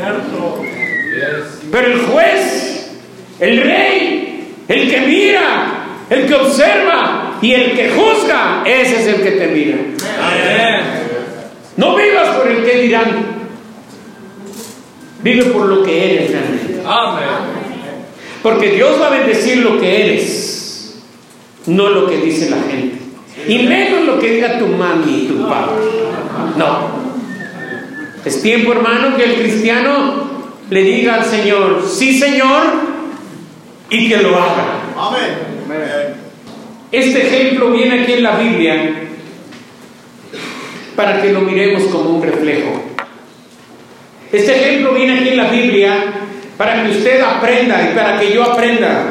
Pero 1.70 1.86
el 1.86 2.00
juez, 2.06 2.90
el 3.38 3.62
rey, 3.62 4.54
el 4.68 4.90
que 4.90 5.00
mira, 5.02 5.86
el 6.10 6.26
que 6.26 6.34
observa 6.34 7.25
y 7.42 7.52
el 7.52 7.72
que 7.72 7.90
juzga, 7.90 8.62
ese 8.64 9.00
es 9.00 9.06
el 9.06 9.22
que 9.22 9.30
te 9.32 9.46
mira. 9.48 9.78
No 11.76 11.94
vivas 11.96 12.36
por 12.36 12.48
el 12.48 12.64
que 12.64 12.82
dirán. 12.82 13.36
Vive 15.22 15.44
por 15.46 15.66
lo 15.66 15.82
que 15.82 16.14
eres 16.14 16.30
realmente. 16.30 16.82
Porque 18.42 18.70
Dios 18.70 19.00
va 19.00 19.08
a 19.08 19.10
bendecir 19.10 19.58
lo 19.58 19.80
que 19.80 20.04
eres, 20.04 21.02
no 21.66 21.88
lo 21.88 22.06
que 22.06 22.18
dice 22.18 22.48
la 22.48 22.58
gente. 22.70 22.96
Y 23.48 23.66
menos 23.66 24.06
lo 24.06 24.18
que 24.18 24.32
diga 24.32 24.58
tu 24.58 24.66
mami 24.68 25.24
y 25.24 25.26
tu 25.26 25.42
papá. 25.42 25.70
No. 26.56 27.06
Es 28.24 28.42
tiempo, 28.42 28.72
hermano, 28.72 29.16
que 29.16 29.24
el 29.24 29.34
cristiano 29.34 30.26
le 30.70 30.82
diga 30.82 31.16
al 31.16 31.24
Señor, 31.24 31.84
sí, 31.88 32.18
Señor, 32.18 32.62
y 33.90 34.08
que 34.08 34.16
lo 34.18 34.30
haga. 34.30 34.80
Amén. 34.96 36.25
Este 36.92 37.26
ejemplo 37.26 37.70
viene 37.70 38.02
aquí 38.02 38.12
en 38.12 38.22
la 38.22 38.36
Biblia 38.36 38.94
para 40.94 41.20
que 41.20 41.32
lo 41.32 41.40
miremos 41.40 41.84
como 41.84 42.10
un 42.10 42.22
reflejo. 42.22 42.82
Este 44.32 44.56
ejemplo 44.56 44.92
viene 44.92 45.20
aquí 45.20 45.28
en 45.30 45.36
la 45.36 45.50
Biblia 45.50 46.04
para 46.56 46.82
que 46.82 46.90
usted 46.90 47.20
aprenda 47.20 47.90
y 47.90 47.94
para 47.94 48.18
que 48.18 48.32
yo 48.32 48.44
aprenda. 48.44 49.04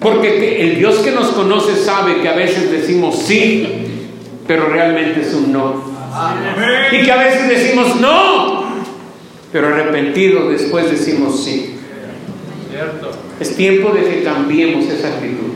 Porque 0.00 0.60
el 0.60 0.78
Dios 0.78 0.96
que 0.96 1.12
nos 1.12 1.28
conoce 1.28 1.76
sabe 1.76 2.20
que 2.20 2.28
a 2.28 2.34
veces 2.34 2.70
decimos 2.70 3.18
sí, 3.20 3.66
pero 4.46 4.68
realmente 4.68 5.22
es 5.22 5.32
un 5.34 5.52
no. 5.52 5.94
Y 6.92 7.02
que 7.02 7.10
a 7.10 7.16
veces 7.16 7.48
decimos 7.48 7.96
no, 7.96 8.64
pero 9.50 9.68
arrepentido 9.68 10.50
después 10.50 10.90
decimos 10.90 11.42
sí. 11.42 11.78
Es 13.40 13.56
tiempo 13.56 13.90
de 13.90 14.04
que 14.04 14.22
cambiemos 14.22 14.86
esa 14.86 15.08
actitud. 15.08 15.52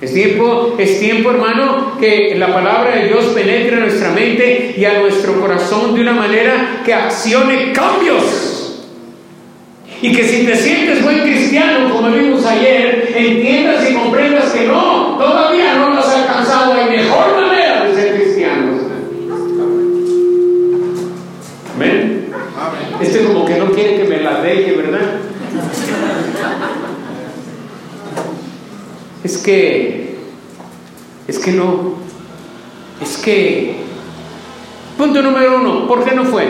Es 0.00 0.12
tiempo, 0.12 0.74
es 0.78 1.00
tiempo, 1.00 1.30
hermano, 1.30 1.96
que 1.98 2.34
la 2.36 2.52
palabra 2.52 2.96
de 2.96 3.08
Dios 3.08 3.24
penetre 3.26 3.76
en 3.76 3.80
nuestra 3.80 4.10
mente 4.10 4.74
y 4.76 4.84
a 4.84 5.00
nuestro 5.00 5.40
corazón 5.40 5.94
de 5.94 6.02
una 6.02 6.12
manera 6.12 6.82
que 6.84 6.92
accione 6.92 7.72
cambios. 7.72 8.84
Y 10.02 10.12
que 10.12 10.24
si 10.24 10.44
te 10.44 10.54
sientes 10.54 11.02
buen 11.02 11.20
cristiano, 11.20 11.90
como 11.90 12.10
vimos 12.10 12.44
ayer, 12.44 13.14
entiendas 13.16 13.90
y 13.90 13.94
comprendas 13.94 14.52
que 14.52 14.66
no, 14.66 15.16
todavía 15.18 15.76
no 15.76 15.88
lo 15.90 15.98
has 15.98 16.14
alcanzado. 16.14 16.74
Hay 16.74 16.90
mejor 16.90 17.40
manera 17.40 17.84
de 17.84 17.94
ser 17.94 18.20
cristianos. 18.20 18.82
Amén. 21.74 22.28
Este 23.00 23.24
como 23.24 23.46
que 23.46 23.56
no 23.56 23.72
quiere 23.72 23.96
que 23.96 24.04
me 24.04 24.20
la 24.20 24.42
deje, 24.42 24.72
¿verdad? 24.72 25.15
Es 29.26 29.38
que, 29.38 30.14
es 31.26 31.40
que 31.40 31.50
no, 31.50 31.94
es 33.02 33.16
que, 33.16 33.74
punto 34.96 35.20
número 35.20 35.56
uno, 35.56 35.88
¿por 35.88 36.04
qué 36.04 36.14
no 36.14 36.26
fue? 36.26 36.46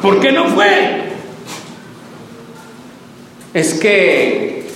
¿Por 0.00 0.20
qué 0.20 0.32
no 0.32 0.46
fue? 0.46 1.12
Es 3.52 3.74
que, 3.74 4.66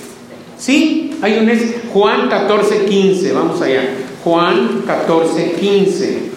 sí, 0.59 1.17
hay 1.19 1.39
un 1.39 1.49
Juan 1.93 2.29
14, 2.29 2.85
15, 2.85 3.33
vamos 3.33 3.59
allá. 3.59 3.89
Juan 4.23 4.83
14, 4.85 5.53
15. 5.53 6.29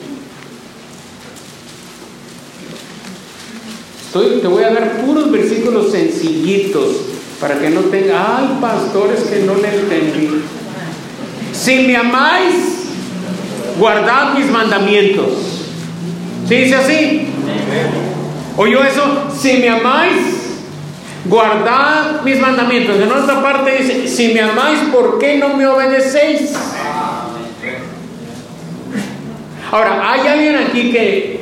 te 4.41 4.49
voy 4.49 4.63
a 4.65 4.73
dar 4.73 5.05
puros 5.05 5.31
versículos 5.31 5.93
sencillitos 5.93 7.12
para 7.43 7.59
que 7.59 7.71
no 7.71 7.81
tenga, 7.81 8.39
ay, 8.39 8.57
pastores 8.61 9.23
que 9.23 9.41
no 9.41 9.57
le 9.57 9.69
entendí. 9.75 10.45
Si 11.53 11.81
me 11.81 11.97
amáis, 11.97 12.55
guardad 13.77 14.35
mis 14.35 14.49
mandamientos. 14.49 15.27
¿Sí 16.49 16.55
dice 16.55 16.77
así? 16.77 17.27
¿Oyó 18.57 18.85
eso? 18.85 19.29
Si 19.37 19.55
me 19.55 19.71
amáis, 19.71 20.23
guardad 21.25 22.23
mis 22.23 22.39
mandamientos. 22.39 23.01
En 23.01 23.11
otra 23.11 23.43
parte 23.43 23.77
dice, 23.77 24.07
si 24.07 24.33
me 24.33 24.41
amáis, 24.41 24.79
¿por 24.93 25.19
qué 25.19 25.39
no 25.39 25.57
me 25.57 25.67
obedecéis? 25.67 26.53
Ahora, 29.73 30.13
¿hay 30.13 30.29
alguien 30.29 30.57
aquí 30.59 30.93
que 30.93 31.41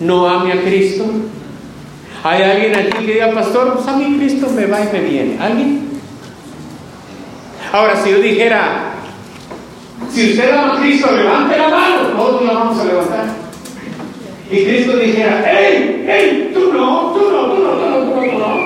no 0.00 0.28
ame 0.28 0.54
a 0.54 0.62
Cristo? 0.62 1.04
¿Hay 2.22 2.42
alguien 2.42 2.76
aquí 2.76 3.06
que 3.06 3.12
diga, 3.14 3.32
pastor, 3.32 3.74
pues 3.74 3.86
a 3.86 3.96
mí 3.96 4.18
Cristo 4.18 4.48
me 4.54 4.66
va 4.66 4.80
y 4.80 4.88
me 4.92 5.00
viene? 5.00 5.38
¿Alguien? 5.40 5.88
Ahora, 7.72 7.96
si 7.96 8.10
yo 8.10 8.18
dijera, 8.18 8.92
si 10.12 10.32
usted 10.32 10.52
ama 10.52 10.74
a 10.74 10.80
Cristo, 10.80 11.10
levante 11.16 11.56
la 11.56 11.68
mano, 11.68 12.08
todos 12.16 12.42
la 12.44 12.52
vamos 12.52 12.78
a 12.78 12.84
levantar. 12.84 13.24
Y 14.50 14.64
Cristo 14.64 14.96
dijera, 14.96 15.44
¡Ey! 15.50 16.04
¡Ey! 16.06 16.50
Tú 16.52 16.72
no, 16.74 17.12
tú 17.14 17.30
no, 17.30 17.54
tú 17.54 17.62
no, 17.62 17.70
tú 17.70 17.88
no, 17.88 17.98
tú 18.00 18.14
no, 18.16 18.32
tú 18.32 18.38
no. 18.38 18.60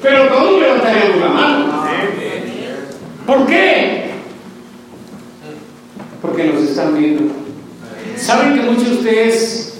Pero 0.00 0.28
todos 0.28 0.60
levantaríamos 0.60 1.20
la 1.20 1.28
mano. 1.28 1.84
¿Por 3.26 3.46
qué? 3.46 4.10
Porque 6.22 6.44
nos 6.44 6.62
están 6.62 6.98
viendo. 6.98 7.34
¿Saben 8.16 8.54
que 8.54 8.62
muchos 8.62 8.88
de 8.88 8.94
ustedes 8.94 9.71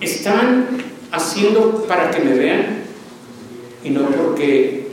están 0.00 0.66
haciendo 1.12 1.84
para 1.86 2.10
que 2.10 2.20
me 2.20 2.34
vean? 2.34 2.84
Y 3.82 3.90
no 3.90 4.02
porque 4.10 4.90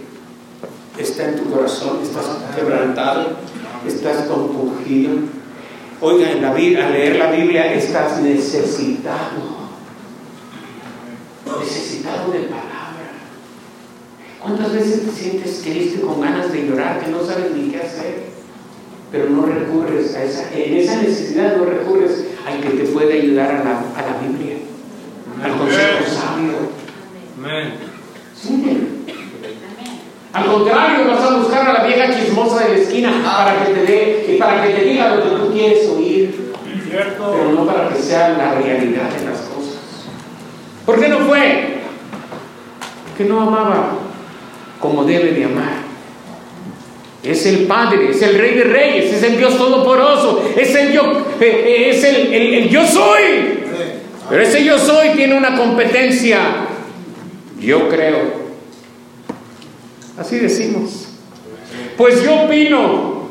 está 0.97 1.29
en 1.29 1.35
tu 1.37 1.51
corazón, 1.51 1.99
estás 2.01 2.25
quebrantado, 2.55 3.37
estás 3.85 4.25
compungido. 4.27 5.11
Oiga, 5.99 6.31
en 6.31 6.41
la, 6.41 6.51
al 6.51 6.93
leer 6.93 7.15
la 7.17 7.31
Biblia 7.31 7.73
estás 7.73 8.21
necesitado. 8.21 9.57
Necesitado 11.59 12.31
de 12.31 12.39
palabra. 12.39 13.11
¿Cuántas 14.41 14.73
veces 14.73 15.05
te 15.05 15.11
sientes 15.11 15.61
triste 15.61 16.01
con 16.01 16.21
ganas 16.21 16.51
de 16.51 16.67
llorar 16.67 17.03
que 17.03 17.11
no 17.11 17.25
sabes 17.25 17.51
ni 17.51 17.71
qué 17.71 17.77
hacer? 17.77 18.37
pero 19.11 19.29
no 19.29 19.45
recurres 19.45 20.13
a 20.15 20.23
esa, 20.23 20.53
en 20.53 20.77
esa 20.77 21.01
necesidad 21.01 21.57
no 21.57 21.65
recurres 21.65 22.25
al 22.45 22.61
que 22.61 22.69
te 22.69 22.83
puede 22.85 23.21
ayudar 23.21 23.51
a 23.51 23.63
la, 23.63 23.79
a 23.79 24.11
la 24.11 24.27
Biblia, 24.27 24.57
al 25.41 25.57
consejo 25.57 26.05
sabio. 26.05 26.77
Al 30.37 30.45
contrario, 30.45 31.07
vas 31.07 31.23
a 31.23 31.35
buscar 31.37 31.67
a 31.67 31.73
la 31.73 31.83
vieja 31.83 32.13
chismosa 32.13 32.63
de 32.63 32.75
la 32.75 32.79
esquina 32.79 33.11
para 33.25 33.65
que 33.65 33.73
te 33.73 33.91
dé 33.91 34.25
y 34.29 34.37
para 34.37 34.61
que 34.61 34.69
te 34.69 34.85
diga 34.85 35.15
lo 35.15 35.23
que 35.23 35.29
tú 35.29 35.51
quieres 35.51 35.89
oír, 35.89 36.53
pero 36.91 37.51
no 37.53 37.65
para 37.65 37.89
que 37.89 37.95
sea 37.95 38.29
la 38.37 38.53
realidad 38.53 39.09
de 39.09 39.25
las 39.25 39.39
cosas. 39.39 39.79
¿Por 40.85 40.99
qué 40.99 41.07
no 41.07 41.19
fue? 41.21 41.79
Que 43.17 43.23
no 43.23 43.41
amaba 43.41 43.93
como 44.79 45.05
debe 45.05 45.31
de 45.31 45.45
amar. 45.45 45.87
Es 47.23 47.47
el 47.47 47.65
Padre, 47.65 48.11
es 48.11 48.21
el 48.21 48.37
Rey 48.37 48.53
de 48.53 48.63
Reyes, 48.63 49.13
es 49.13 49.23
el 49.23 49.37
Dios 49.37 49.57
Todopoderoso, 49.57 50.51
es 50.55 50.75
el 50.75 50.93
yo, 50.93 51.13
eh, 51.39 51.45
eh, 51.65 51.89
es 51.89 52.03
el, 52.03 52.69
yo 52.69 52.85
soy. 52.85 53.63
Pero 54.29 54.43
ese 54.43 54.63
yo 54.63 54.77
soy 54.77 55.09
tiene 55.15 55.35
una 55.35 55.55
competencia, 55.57 56.37
yo 57.59 57.89
creo. 57.89 58.46
Así 60.17 60.39
decimos. 60.39 61.07
Pues 61.95 62.23
yo 62.23 62.43
opino. 62.43 63.27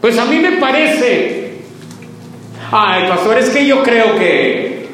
Pues 0.00 0.18
a 0.18 0.24
mí 0.26 0.38
me 0.38 0.52
parece. 0.52 1.54
Ay, 2.70 3.08
pastor, 3.08 3.38
es 3.38 3.50
que 3.50 3.66
yo 3.66 3.82
creo 3.82 4.16
que. 4.16 4.88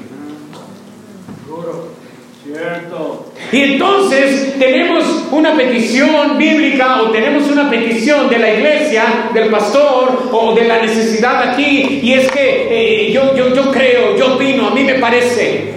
Cierto. 2.45 3.33
Y 3.53 3.63
entonces 3.63 4.59
tenemos 4.59 5.05
una 5.31 5.55
petición 5.55 6.39
bíblica 6.39 7.03
o 7.03 7.11
tenemos 7.11 7.51
una 7.51 7.69
petición 7.69 8.29
de 8.29 8.39
la 8.39 8.53
iglesia, 8.53 9.31
del 9.35 9.51
pastor 9.51 10.29
o 10.33 10.55
de 10.55 10.69
la 10.69 10.81
necesidad 10.83 11.51
aquí. 11.51 12.01
Y 12.03 12.13
es 12.13 12.31
que 12.31 13.09
eh, 13.09 13.13
yo, 13.13 13.35
yo, 13.35 13.55
yo 13.55 13.71
creo, 13.71 14.17
yo 14.17 14.35
opino, 14.35 14.69
a 14.69 14.71
mí 14.75 14.85
me 14.85 14.95
parece. 14.95 15.75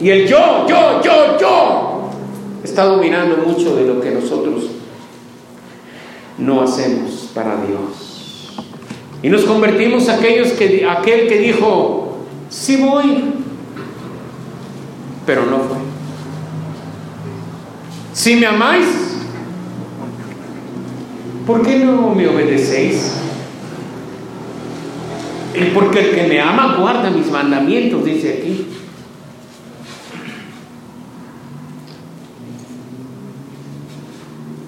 Y 0.00 0.10
el 0.10 0.28
yo, 0.28 0.66
yo, 0.68 1.02
yo, 1.02 1.38
yo 1.38 1.87
está 2.68 2.84
dominando 2.84 3.38
mucho 3.38 3.74
de 3.76 3.86
lo 3.86 4.00
que 4.00 4.10
nosotros 4.10 4.64
no 6.36 6.62
hacemos 6.62 7.30
para 7.34 7.56
Dios. 7.64 8.56
Y 9.22 9.28
nos 9.30 9.42
convertimos 9.42 10.08
aquellos 10.08 10.48
que, 10.52 10.86
aquel 10.86 11.28
que 11.28 11.38
dijo, 11.38 12.18
sí 12.48 12.76
voy, 12.76 13.24
pero 15.26 15.46
no 15.46 15.58
fue. 15.58 15.78
Si 18.12 18.36
me 18.36 18.46
amáis, 18.46 18.86
¿por 21.46 21.62
qué 21.62 21.78
no 21.78 22.14
me 22.14 22.28
obedecéis? 22.28 23.14
Porque 25.74 26.00
el 26.00 26.14
que 26.14 26.26
me 26.28 26.40
ama 26.40 26.76
guarda 26.78 27.10
mis 27.10 27.30
mandamientos, 27.30 28.04
dice 28.04 28.38
aquí. 28.40 28.66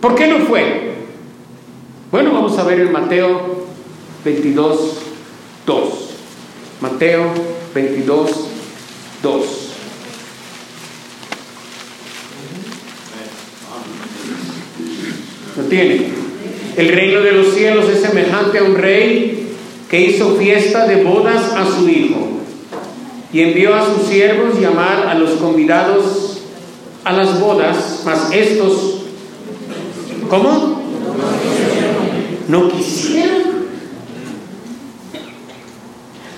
¿Por 0.00 0.14
qué 0.14 0.26
no 0.26 0.46
fue? 0.46 0.94
Bueno, 2.10 2.32
vamos 2.32 2.58
a 2.58 2.64
ver 2.64 2.80
en 2.80 2.92
Mateo 2.92 3.66
22, 4.24 4.98
2. 5.66 6.10
Mateo 6.80 7.32
22, 7.74 8.30
2. 9.22 9.70
tiene. 15.68 16.08
El 16.76 16.88
reino 16.88 17.20
de 17.20 17.32
los 17.32 17.54
cielos 17.54 17.88
es 17.88 18.00
semejante 18.00 18.58
a 18.58 18.64
un 18.64 18.76
rey 18.76 19.54
que 19.88 20.00
hizo 20.00 20.36
fiesta 20.36 20.86
de 20.86 21.02
bodas 21.02 21.52
a 21.54 21.66
su 21.66 21.88
hijo 21.88 22.28
y 23.32 23.40
envió 23.40 23.74
a 23.74 23.84
sus 23.84 24.08
siervos 24.08 24.58
llamar 24.60 25.06
a 25.08 25.14
los 25.14 25.30
convidados 25.32 26.38
a 27.04 27.12
las 27.12 27.40
bodas, 27.40 28.02
mas 28.04 28.30
estos, 28.32 28.99
¿cómo? 30.30 30.80
No 32.48 32.68
quisieron. 32.68 33.50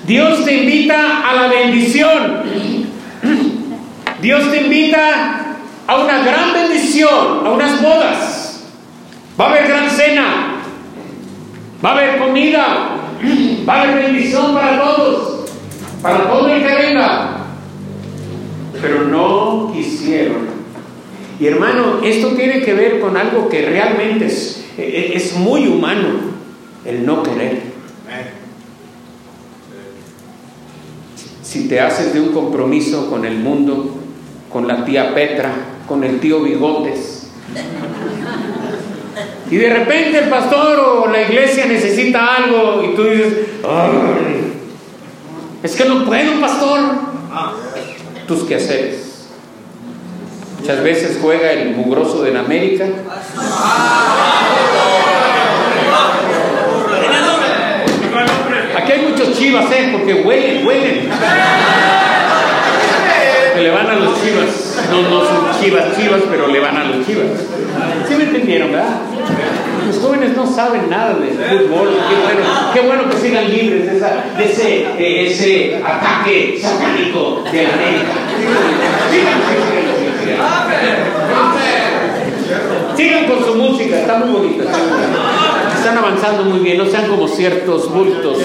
Dios 0.07 0.44
te 0.44 0.55
invita 0.57 1.28
a 1.28 1.35
la 1.35 1.48
bendición. 1.48 2.42
Dios 4.20 4.50
te 4.50 4.62
invita 4.62 5.57
a 5.87 5.96
una 5.96 6.22
gran 6.22 6.52
bendición, 6.52 7.46
a 7.46 7.50
unas 7.50 7.81
bodas. 7.81 8.64
Va 9.38 9.46
a 9.46 9.50
haber 9.50 9.68
gran 9.68 9.90
cena. 9.90 10.57
Va 11.85 11.90
a 11.90 11.92
haber 11.92 12.18
comida. 12.18 12.66
Va 13.68 13.74
a 13.74 13.83
haber 13.83 14.05
bendición 14.05 14.55
para 14.55 14.83
todos. 14.83 15.50
Para 16.02 16.28
todo 16.28 16.48
el 16.48 16.62
que 16.62 16.74
venga. 16.74 17.37
Pero 18.81 19.05
no 19.05 19.70
quisieron. 19.72 20.51
Y 21.42 21.48
hermano, 21.48 21.98
esto 22.05 22.37
tiene 22.37 22.62
que 22.62 22.72
ver 22.72 23.00
con 23.00 23.16
algo 23.16 23.48
que 23.48 23.62
realmente 23.62 24.26
es, 24.26 24.64
es 24.78 25.35
muy 25.35 25.66
humano. 25.66 26.09
El 26.85 27.05
no 27.05 27.24
querer. 27.24 27.62
Si 31.42 31.66
te 31.66 31.81
haces 31.81 32.14
de 32.14 32.20
un 32.20 32.28
compromiso 32.28 33.11
con 33.11 33.24
el 33.24 33.38
mundo, 33.38 33.92
con 34.52 34.68
la 34.68 34.85
tía 34.85 35.16
Petra, 35.16 35.50
con 35.88 36.05
el 36.05 36.20
tío 36.20 36.44
Bigotes, 36.44 37.33
y 39.50 39.57
de 39.57 39.68
repente 39.68 40.20
el 40.20 40.28
pastor 40.28 40.78
o 40.78 41.09
la 41.09 41.22
iglesia 41.22 41.66
necesita 41.66 42.37
algo 42.37 42.85
y 42.85 42.94
tú 42.94 43.02
dices, 43.02 43.33
es 45.64 45.74
que 45.74 45.85
no 45.87 46.05
puedo, 46.05 46.40
pastor. 46.40 46.81
Tus 48.28 48.44
quehaceres. 48.44 49.01
Muchas 50.62 50.85
veces 50.85 51.18
juega 51.20 51.51
el 51.51 51.75
mugroso 51.75 52.22
de 52.22 52.31
la 52.31 52.38
América. 52.38 52.87
chivas, 59.42 59.64
¿eh? 59.72 59.88
Porque 59.90 60.14
huelen, 60.14 60.64
huelen. 60.64 61.11
Que 63.55 63.61
le 63.61 63.70
van 63.70 63.87
a 63.88 63.94
los 63.96 64.22
chivas. 64.22 64.79
No, 64.88 65.03
no 65.03 65.25
son 65.25 65.61
chivas, 65.61 65.96
chivas, 65.96 66.20
pero 66.31 66.46
le 66.46 66.61
van 66.61 66.77
a 66.77 66.85
los 66.85 67.05
chivas. 67.05 67.27
¿Sí 68.09 68.14
me 68.14 68.25
entendieron, 68.25 68.70
verdad? 68.70 69.01
Los 69.87 69.98
jóvenes 69.98 70.37
no 70.37 70.46
saben 70.46 70.88
nada 70.88 71.14
de 71.14 71.31
fútbol. 71.31 71.90
Qué 72.72 72.81
bueno, 72.83 73.09
que 73.11 73.16
sigan 73.16 73.51
libres 73.51 73.87
de, 73.87 73.96
esa, 73.96 74.25
de 74.38 74.44
ese, 74.44 75.27
ese 75.27 75.83
ataque 75.85 76.59
satánico 76.61 77.42
de 77.51 77.66
América. 77.66 78.21
Sigan, 82.96 83.26
con 83.26 83.44
su 83.44 83.55
música, 83.55 84.00
está 84.00 84.18
muy 84.18 84.31
bonita. 84.31 84.64
Están 85.74 85.98
avanzando 85.98 86.44
muy 86.44 86.61
bien, 86.61 86.78
no 86.78 86.87
sean 86.87 87.07
como 87.09 87.26
ciertos 87.26 87.92
bultos 87.92 88.38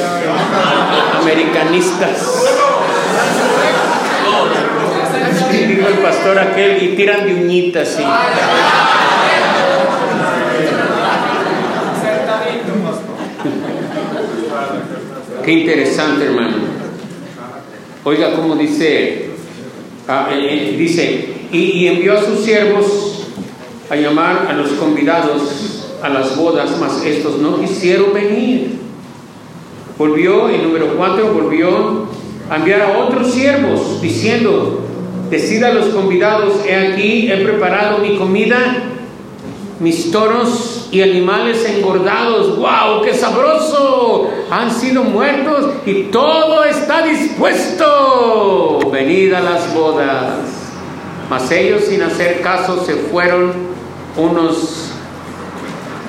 americanistas. 1.22 2.44
Dijo 5.52 5.88
el 5.88 5.96
pastor 5.96 6.40
aquel 6.40 6.82
y 6.82 6.96
tiran 6.96 7.26
de 7.26 7.34
uñitas, 7.34 7.88
sí. 7.90 8.04
Qué 15.44 15.52
interesante, 15.52 16.26
hermano. 16.26 16.58
Oiga 18.04 18.34
cómo 18.36 18.56
dice, 18.56 19.27
ah, 20.08 20.30
eh, 20.32 20.72
eh, 20.74 20.78
dice, 20.78 21.34
y, 21.52 21.88
envió 21.88 22.18
a 22.18 22.24
sus 22.24 22.40
siervos 22.40 23.28
a 23.90 23.96
llamar 23.96 24.48
a 24.50 24.54
los 24.54 24.70
convidados 24.72 25.86
a 26.02 26.10
las 26.10 26.36
bodas, 26.36 26.72
mas 26.80 27.04
estos 27.06 27.40
no 27.40 27.60
quisieron 27.60 28.14
venir. 28.14 28.78
Volvió, 29.98 30.50
en 30.50 30.64
número 30.64 30.96
4, 30.96 31.34
volvió 31.34 32.08
a 32.50 32.56
enviar 32.58 32.82
a 32.82 32.98
otros 33.00 33.32
siervos, 33.32 34.02
diciendo, 34.02 34.82
decida 35.30 35.70
a 35.70 35.74
los 35.74 35.88
convidados, 35.88 36.66
he 36.68 36.76
aquí, 36.76 37.32
he 37.32 37.38
preparado 37.38 38.00
mi 38.00 38.16
comida, 38.18 38.84
mis 39.80 40.12
toros 40.12 40.67
y 40.92 41.02
animales 41.02 41.66
engordados, 41.68 42.58
wow, 42.58 43.02
qué 43.04 43.14
sabroso, 43.14 44.30
han 44.50 44.72
sido 44.72 45.04
muertos 45.04 45.72
y 45.86 46.04
todo 46.04 46.64
está 46.64 47.02
dispuesto, 47.04 48.80
venid 48.92 49.34
a 49.34 49.42
las 49.42 49.74
bodas. 49.74 50.40
Mas 51.30 51.52
ellos 51.52 51.84
sin 51.84 52.02
hacer 52.02 52.42
caso 52.42 52.84
se 52.86 52.96
fueron 52.96 53.52
unos 54.16 54.92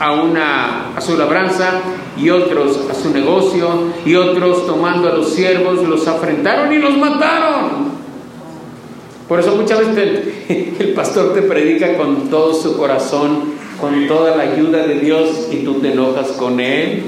a, 0.01 0.13
una, 0.13 0.97
a 0.97 1.01
su 1.01 1.17
labranza 1.17 1.81
y 2.17 2.31
otros 2.31 2.79
a 2.91 2.95
su 2.95 3.11
negocio 3.11 3.69
y 4.05 4.15
otros 4.15 4.67
tomando 4.67 5.09
a 5.09 5.13
los 5.13 5.31
siervos 5.31 5.87
los 5.87 6.07
afrentaron 6.07 6.73
y 6.73 6.79
los 6.79 6.97
mataron. 6.97 7.99
Por 9.29 9.41
eso 9.41 9.57
muchas 9.57 9.81
veces 9.81 10.79
el 10.79 10.93
pastor 10.97 11.35
te 11.35 11.43
predica 11.43 11.97
con 11.97 12.31
todo 12.31 12.55
su 12.55 12.77
corazón, 12.79 13.58
con 13.81 14.07
toda 14.07 14.37
la 14.37 14.43
ayuda 14.45 14.87
de 14.87 14.95
Dios 14.97 15.49
y 15.51 15.59
tú 15.59 15.75
te 15.81 15.93
enojas 15.93 16.29
con 16.33 16.61
él. 16.61 17.05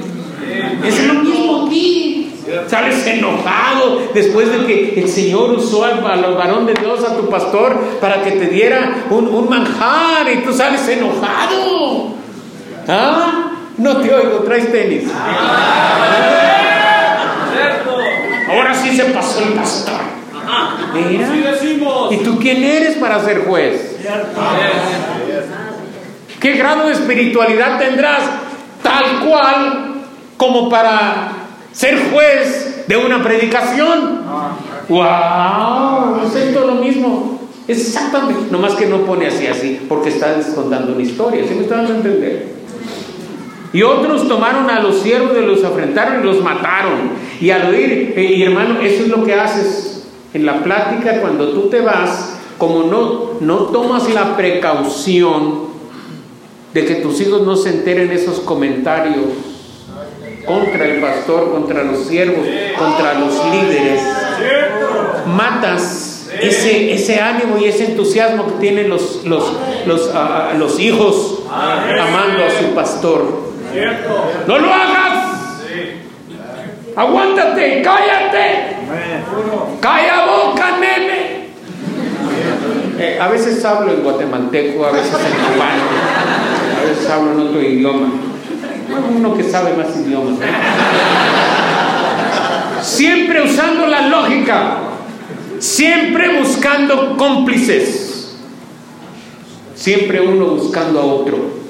Es 0.85 1.05
lo 1.05 1.13
mismo 1.15 1.65
aquí. 1.65 2.33
Sales 2.67 3.05
enojado 3.07 4.01
después 4.13 4.51
de 4.51 4.65
que 4.65 4.99
el 5.01 5.07
Señor 5.07 5.51
usó 5.51 5.85
al, 5.85 6.05
al 6.05 6.35
varón 6.35 6.65
de 6.65 6.73
Dios, 6.73 7.03
a 7.03 7.15
tu 7.15 7.29
pastor, 7.29 7.79
para 8.01 8.23
que 8.23 8.31
te 8.31 8.47
diera 8.47 9.05
un, 9.09 9.27
un 9.27 9.49
manjar 9.49 10.29
y 10.33 10.37
tú 10.37 10.51
sales 10.51 10.85
enojado. 10.87 12.15
¿Ah? 12.87 13.51
No 13.77 13.97
te 13.97 14.13
oigo, 14.13 14.39
traes 14.39 14.71
tenis. 14.71 15.03
Ahora 18.49 18.73
sí 18.73 18.95
se 18.95 19.05
pasó 19.05 19.41
el 19.43 19.53
pastor. 19.53 20.01
Mira. 20.93 21.29
¿Y 22.11 22.17
tú 22.17 22.37
quién 22.39 22.63
eres 22.63 22.97
para 22.97 23.23
ser 23.23 23.45
juez? 23.45 23.97
¿Qué 26.41 26.53
grado 26.53 26.87
de 26.87 26.93
espiritualidad 26.93 27.77
tendrás? 27.77 28.23
Tal 28.81 29.27
cual 29.27 29.93
como 30.37 30.71
para 30.71 31.33
ser 31.71 32.09
juez 32.11 32.83
de 32.87 32.97
una 32.97 33.21
predicación. 33.21 34.23
¡Wow! 34.89 36.27
Siento 36.33 36.65
lo 36.65 36.75
mismo. 36.75 37.39
Exactamente. 37.67 38.51
Nomás 38.51 38.73
que 38.73 38.87
no 38.87 39.01
pone 39.05 39.27
así, 39.27 39.45
así, 39.45 39.85
porque 39.87 40.09
está 40.09 40.35
contando 40.55 40.93
una 40.93 41.03
historia. 41.03 41.45
¿Sí 41.47 41.53
me 41.53 41.61
están 41.61 41.85
dando 41.85 41.93
a 41.93 41.97
entender? 41.97 42.55
Y 43.71 43.83
otros 43.83 44.27
tomaron 44.27 44.67
a 44.71 44.79
los 44.79 44.99
siervos 44.99 45.37
y 45.37 45.45
los 45.45 45.63
afrentaron 45.63 46.21
y 46.21 46.25
los 46.25 46.41
mataron. 46.41 47.11
Y 47.39 47.51
al 47.51 47.69
oír, 47.69 48.15
eh, 48.17 48.43
hermano, 48.43 48.81
eso 48.81 49.03
es 49.03 49.09
lo 49.09 49.23
que 49.23 49.35
haces 49.35 50.07
en 50.33 50.47
la 50.47 50.63
plática 50.63 51.21
cuando 51.21 51.49
tú 51.49 51.69
te 51.69 51.81
vas, 51.81 52.39
como 52.57 52.83
no, 52.83 53.33
no 53.41 53.57
tomas 53.67 54.11
la 54.11 54.35
precaución 54.35 55.60
de 56.73 56.85
que 56.85 56.95
tus 56.95 57.19
hijos 57.21 57.41
no 57.41 57.55
se 57.55 57.69
enteren 57.69 58.11
esos 58.11 58.39
comentarios 58.39 59.25
contra 60.45 60.85
el 60.85 61.01
pastor, 61.01 61.51
contra 61.51 61.83
los 61.83 62.05
siervos, 62.05 62.45
contra 62.77 63.13
los 63.15 63.33
líderes, 63.51 64.01
matas 65.27 66.11
ese, 66.39 66.93
ese 66.93 67.19
ánimo 67.19 67.57
y 67.57 67.65
ese 67.65 67.85
entusiasmo 67.85 68.45
que 68.47 68.53
tienen 68.53 68.89
los, 68.89 69.25
los, 69.25 69.53
los, 69.85 70.11
ah, 70.13 70.53
los 70.57 70.79
hijos 70.79 71.43
amando 71.49 72.45
a 72.45 72.49
su 72.49 72.73
pastor. 72.73 73.51
No 74.47 74.59
lo 74.59 74.73
hagas. 74.73 75.61
Aguántate, 76.95 77.81
cállate. 77.81 78.75
Calla 79.79 80.25
boca, 80.25 80.77
nene. 80.77 81.41
Eh, 82.99 83.17
a 83.19 83.29
veces 83.29 83.63
hablo 83.65 83.91
en 83.93 84.03
guatemalteco, 84.03 84.85
a 84.85 84.91
veces 84.91 85.13
en 85.13 85.53
cubano, 85.53 85.83
a 86.81 86.89
veces 86.89 87.09
hablo 87.09 87.33
en 87.33 87.39
otro 87.39 87.61
idioma. 87.61 88.11
Uno 89.15 89.37
que 89.37 89.43
sabe 89.43 89.75
más 89.75 89.95
idiomas. 89.97 90.39
Siempre 92.81 93.43
usando 93.43 93.87
la 93.87 94.07
lógica, 94.07 94.77
siempre 95.59 96.39
buscando 96.39 97.15
cómplices, 97.15 98.35
siempre 99.75 100.19
uno 100.21 100.45
buscando 100.47 100.99
a 100.99 101.05
otro. 101.05 101.61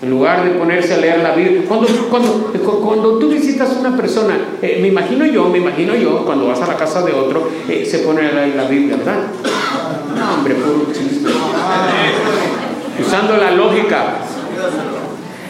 En 0.00 0.10
lugar 0.10 0.44
de 0.44 0.50
ponerse 0.50 0.94
a 0.94 0.98
leer 0.98 1.18
la 1.18 1.32
Biblia. 1.32 1.62
Cuando, 1.66 1.88
cuando, 2.08 2.52
cuando 2.80 3.18
tú 3.18 3.30
visitas 3.30 3.70
a 3.70 3.80
una 3.80 3.96
persona, 3.96 4.38
eh, 4.62 4.78
me 4.80 4.86
imagino 4.88 5.26
yo, 5.26 5.48
me 5.48 5.58
imagino 5.58 5.96
yo, 5.96 6.24
cuando 6.24 6.46
vas 6.46 6.60
a 6.60 6.68
la 6.68 6.76
casa 6.76 7.02
de 7.02 7.12
otro, 7.12 7.50
eh, 7.68 7.84
se 7.84 7.98
pone 7.98 8.20
a 8.20 8.32
leer 8.32 8.54
la 8.54 8.68
Biblia, 8.68 8.96
¿verdad? 8.96 9.24
No, 10.16 10.34
hombre, 10.34 10.54
puro 10.54 10.86
chiste. 10.92 11.28
Usando 13.04 13.36
la 13.38 13.50
lógica. 13.50 14.27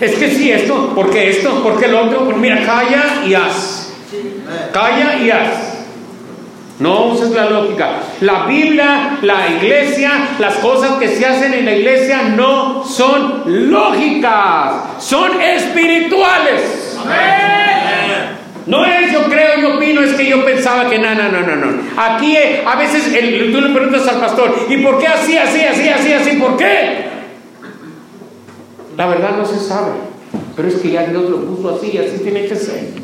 Es 0.01 0.15
que 0.15 0.31
sí, 0.31 0.51
esto, 0.51 0.93
porque 0.95 1.31
esto, 1.31 1.61
porque 1.63 1.87
el 1.87 1.95
otro, 1.95 2.25
pues 2.25 2.37
mira, 2.37 2.65
calla 2.65 3.23
y 3.27 3.35
haz. 3.35 3.93
Calla 4.73 5.17
y 5.21 5.31
haz. 5.31 5.69
No 6.79 7.07
uses 7.07 7.31
la 7.31 7.51
lógica. 7.51 7.91
La 8.21 8.47
Biblia, 8.47 9.19
la 9.23 9.49
iglesia, 9.49 10.29
las 10.39 10.55
cosas 10.59 10.93
que 10.93 11.09
se 11.09 11.27
hacen 11.27 11.53
en 11.53 11.65
la 11.65 11.73
iglesia 11.73 12.23
no 12.37 12.85
son 12.85 13.43
lógicas, 13.47 14.75
son 15.01 15.41
espirituales. 15.41 16.97
No 18.67 18.85
es 18.85 19.11
yo 19.11 19.25
creo, 19.25 19.59
yo 19.61 19.77
opino, 19.77 20.03
es 20.03 20.13
que 20.13 20.27
yo 20.27 20.45
pensaba 20.45 20.89
que 20.89 20.99
no, 20.99 21.15
no, 21.15 21.29
no, 21.31 21.41
no, 21.41 21.57
no. 21.57 21.83
Aquí 21.97 22.37
eh, 22.37 22.63
a 22.65 22.77
veces 22.77 23.05
tú 23.05 23.61
le 23.61 23.71
preguntas 23.71 24.07
al 24.07 24.21
pastor, 24.21 24.67
¿y 24.69 24.77
por 24.77 24.99
qué 24.99 25.07
así, 25.07 25.37
así, 25.37 25.63
así, 25.65 25.89
así, 25.89 26.13
así? 26.13 26.37
¿Por 26.37 26.57
qué? 26.57 27.18
La 28.99 29.07
verdad 29.07 29.37
no 29.37 29.47
se 29.47 29.61
sabe, 29.61 29.93
pero 30.57 30.67
es 30.67 30.75
que 30.75 30.91
ya 30.91 31.07
Dios 31.07 31.31
lo 31.31 31.45
puso 31.45 31.77
así, 31.77 31.97
así 31.97 32.19
tiene 32.21 32.47
que 32.47 32.57
ser. 32.57 32.95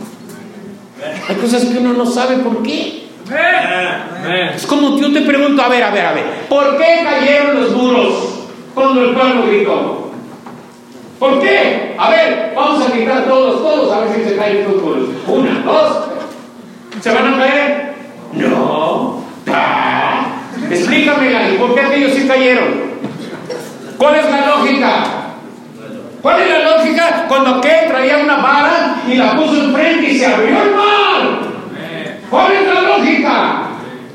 Hay 1.29 1.37
cosas 1.37 1.67
que 1.67 1.79
uno 1.79 1.93
no 1.93 2.05
sabe 2.05 2.39
por 2.39 2.65
qué. 2.65 3.05
Es 4.57 4.67
como 4.67 4.99
yo 4.99 5.13
te 5.13 5.21
pregunto, 5.21 5.63
a 5.63 5.69
ver, 5.69 5.85
a 5.85 5.91
ver, 5.91 6.05
a 6.05 6.13
ver, 6.13 6.25
¿por 6.49 6.77
qué 6.77 7.05
cayeron 7.05 7.63
los 7.63 7.77
muros 7.77 8.41
cuando 8.75 9.03
el 9.03 9.15
pueblo 9.15 9.47
gritó? 9.47 10.11
¿Por 11.21 11.41
qué? 11.41 11.95
A 11.97 12.11
ver, 12.11 12.53
vamos 12.57 12.85
a 12.85 12.91
gritar 12.91 13.27
todos, 13.27 13.63
todos, 13.63 13.93
a 13.93 14.01
ver 14.01 14.17
si 14.17 14.31
se 14.31 14.37
caen 14.37 14.65
los 14.65 14.83
muros. 14.83 15.09
Una, 15.29 15.61
dos. 15.61 16.09
¿Se 17.01 17.11
van 17.13 17.35
a 17.35 17.39
caer? 17.39 17.95
No. 18.33 19.23
Ah. 19.47 20.41
Explícame, 20.69 21.55
¿por 21.57 21.73
qué 21.73 21.81
aquellos 21.83 22.15
sí 22.15 22.27
cayeron? 22.27 22.83
¿Cuál 23.97 24.17
es 24.17 24.29
la 24.29 24.47
lógica? 24.49 25.14
¿Cuál 26.25 26.41
es 26.41 26.49
la 26.49 26.59
lógica 26.61 27.27
cuando 27.29 27.57
aquel 27.57 27.87
traía 27.87 28.17
una 28.17 28.37
vara 28.37 28.97
y 29.07 29.15
la 29.15 29.37
puso 29.37 29.63
enfrente 29.63 30.11
y 30.11 30.19
se 30.19 30.25
abrió 30.25 30.63
el 30.63 30.75
mar? 30.75 31.39
¿Cuál 32.31 32.51
es 32.51 32.67
la 32.67 32.81
lógica? 32.81 33.63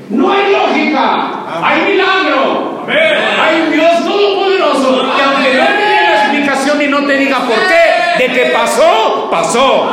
No 0.08 0.32
hay 0.32 0.50
lógica, 0.50 1.30
hay 1.62 1.82
milagro. 1.82 2.84
Hay 2.88 3.60
un 3.60 3.72
Dios 3.72 4.04
todopoderoso 4.04 5.02
que 5.14 5.22
aunque 5.22 5.54
no 5.54 5.66
te 5.66 5.84
dé 5.84 6.02
la 6.02 6.22
explicación 6.24 6.82
y 6.82 6.86
no 6.88 7.06
te 7.06 7.16
diga 7.16 7.38
por 7.46 7.58
qué, 7.68 8.24
de 8.24 8.32
que 8.32 8.46
pasó, 8.46 9.28
pasó. 9.30 9.92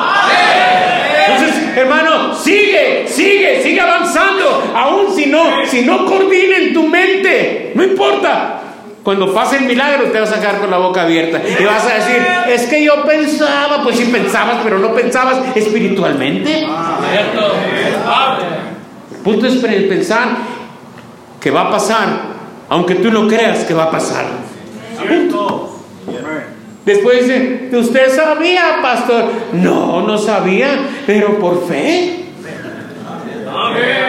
Entonces, 1.27 1.77
Hermano, 1.77 2.33
sigue, 2.33 3.05
sigue, 3.07 3.61
sigue 3.61 3.79
avanzando. 3.79 4.73
Aún 4.75 5.15
si 5.15 5.27
no, 5.27 5.63
si 5.67 5.81
no 5.81 6.03
coordina 6.07 6.57
en 6.57 6.73
tu 6.73 6.81
mente, 6.87 7.73
no 7.75 7.83
importa. 7.83 8.61
Cuando 9.07 9.33
pase 9.33 9.55
el 9.59 9.63
milagro 9.63 10.11
te 10.11 10.19
vas 10.19 10.33
a 10.33 10.41
quedar 10.41 10.59
con 10.59 10.69
la 10.69 10.79
boca 10.79 11.03
abierta 11.03 11.39
y 11.41 11.63
vas 11.63 11.85
a 11.85 11.93
decir, 11.95 12.27
es 12.49 12.65
que 12.65 12.83
yo 12.83 13.05
pensaba, 13.05 13.81
pues 13.81 13.95
sí 13.95 14.03
pensabas, 14.11 14.57
pero 14.65 14.79
no 14.79 14.93
pensabas 14.93 15.55
espiritualmente. 15.55 16.63
El 16.63 16.67
punto 19.23 19.47
es 19.47 19.55
pensar 19.85 20.27
que 21.39 21.49
va 21.51 21.61
a 21.61 21.71
pasar, 21.71 22.07
aunque 22.67 22.95
tú 22.95 23.09
no 23.09 23.29
creas 23.29 23.59
que 23.59 23.73
va 23.73 23.83
a 23.85 23.91
pasar. 23.91 24.25
Después 26.85 27.27
dice, 27.27 27.69
¿usted 27.71 28.13
sabía, 28.13 28.79
pastor? 28.81 29.31
No, 29.53 30.01
no 30.05 30.17
sabía, 30.17 30.79
pero 31.05 31.39
por 31.39 31.65
fe. 31.65 32.25
Se 33.73 34.06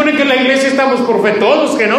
supone 0.00 0.16
que 0.16 0.22
en 0.22 0.28
la 0.28 0.36
iglesia 0.36 0.68
estamos 0.68 1.00
por 1.02 1.22
fe 1.22 1.32
todos, 1.38 1.76
¿que 1.76 1.86
no? 1.86 1.98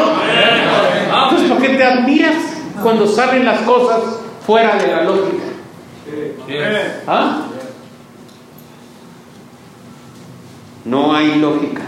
Entonces, 1.24 1.50
¿por 1.50 1.62
qué 1.62 1.70
te 1.70 1.84
admiras 1.84 2.36
cuando 2.82 3.06
salen 3.06 3.46
las 3.46 3.62
cosas 3.62 4.02
fuera 4.46 4.76
de 4.76 4.88
la 4.88 5.04
lógica? 5.04 5.44
¿Ah? 7.06 7.46
No 10.84 11.16
hay 11.16 11.36
lógica, 11.36 11.84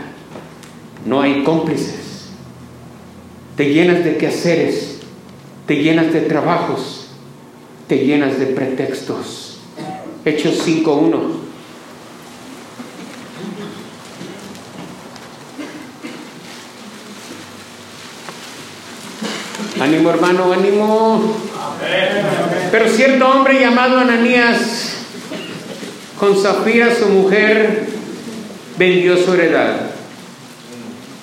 no 1.04 1.22
hay 1.22 1.44
cómplices. 1.44 2.30
Te 3.58 3.74
llenas 3.74 4.04
de 4.04 4.18
quehaceres, 4.18 5.00
te 5.66 5.82
llenas 5.82 6.14
de 6.14 6.22
trabajos, 6.22 7.08
te 7.88 8.06
llenas 8.06 8.38
de 8.40 8.48
pretextos. 8.48 9.58
Hechos 10.26 10.64
5.1. 10.68 11.43
Ánimo 19.84 20.12
hermano, 20.12 20.54
ánimo. 20.54 21.36
Pero 22.72 22.88
cierto 22.88 23.28
hombre 23.28 23.60
llamado 23.60 24.00
Ananías, 24.00 24.94
con 26.18 26.42
Zafira 26.42 26.96
su 26.96 27.10
mujer, 27.10 27.88
vendió 28.78 29.18
su 29.18 29.34
heredad. 29.34 29.82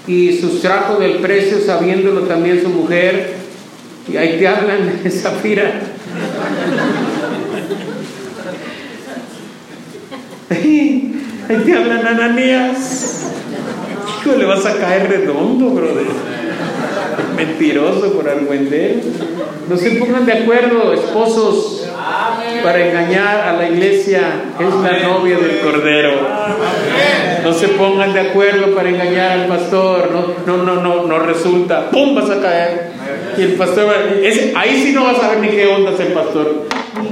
Y 0.07 0.38
sustrajo 0.38 0.96
del 0.96 1.20
precio, 1.20 1.59
sabiéndolo 1.64 2.25
también 2.25 2.62
su 2.62 2.68
mujer. 2.68 3.37
Y 4.07 4.18
ahí 4.18 4.38
te 4.38 4.46
hablan 4.46 5.01
Zafira. 5.11 5.81
Ahí 10.51 11.62
te 11.64 11.77
hablan 11.79 12.07
Ananías. 12.07 13.25
Hijo, 14.20 14.37
le 14.37 14.44
vas 14.44 14.66
a 14.66 14.77
caer 14.77 15.09
redondo, 15.09 15.70
brother 15.70 16.39
mentiroso 17.46 18.12
por 18.12 18.29
argüender. 18.29 19.03
No 19.68 19.76
se 19.76 19.90
pongan 19.92 20.26
de 20.26 20.33
acuerdo, 20.33 20.92
esposos, 20.92 21.87
para 22.62 22.87
engañar 22.87 23.48
a 23.48 23.53
la 23.55 23.68
iglesia. 23.68 24.20
Es 24.59 24.74
la 24.74 25.09
novia 25.09 25.38
del 25.38 25.61
Cordero. 25.61 26.12
No 27.42 27.53
se 27.55 27.68
pongan 27.68 28.12
de 28.12 28.20
acuerdo 28.20 28.74
para 28.74 28.88
engañar 28.88 29.40
al 29.40 29.46
pastor. 29.46 30.11
No, 30.46 30.57
no, 30.57 30.64
no, 30.64 30.83
no, 30.83 31.07
no 31.07 31.18
resulta. 31.20 31.90
¡Pum! 31.90 32.14
Vas 32.14 32.31
a 32.31 32.40
caer. 32.40 32.90
Y 33.38 33.42
el 33.42 33.53
pastor, 33.55 33.94
ahí 34.57 34.83
sí 34.83 34.92
no 34.92 35.05
vas 35.05 35.22
a 35.22 35.31
ver 35.31 35.38
ni 35.40 35.48
qué 35.48 35.66
onda 35.66 35.92
es 35.92 36.00
el 36.00 36.12
pastor. 36.12 36.66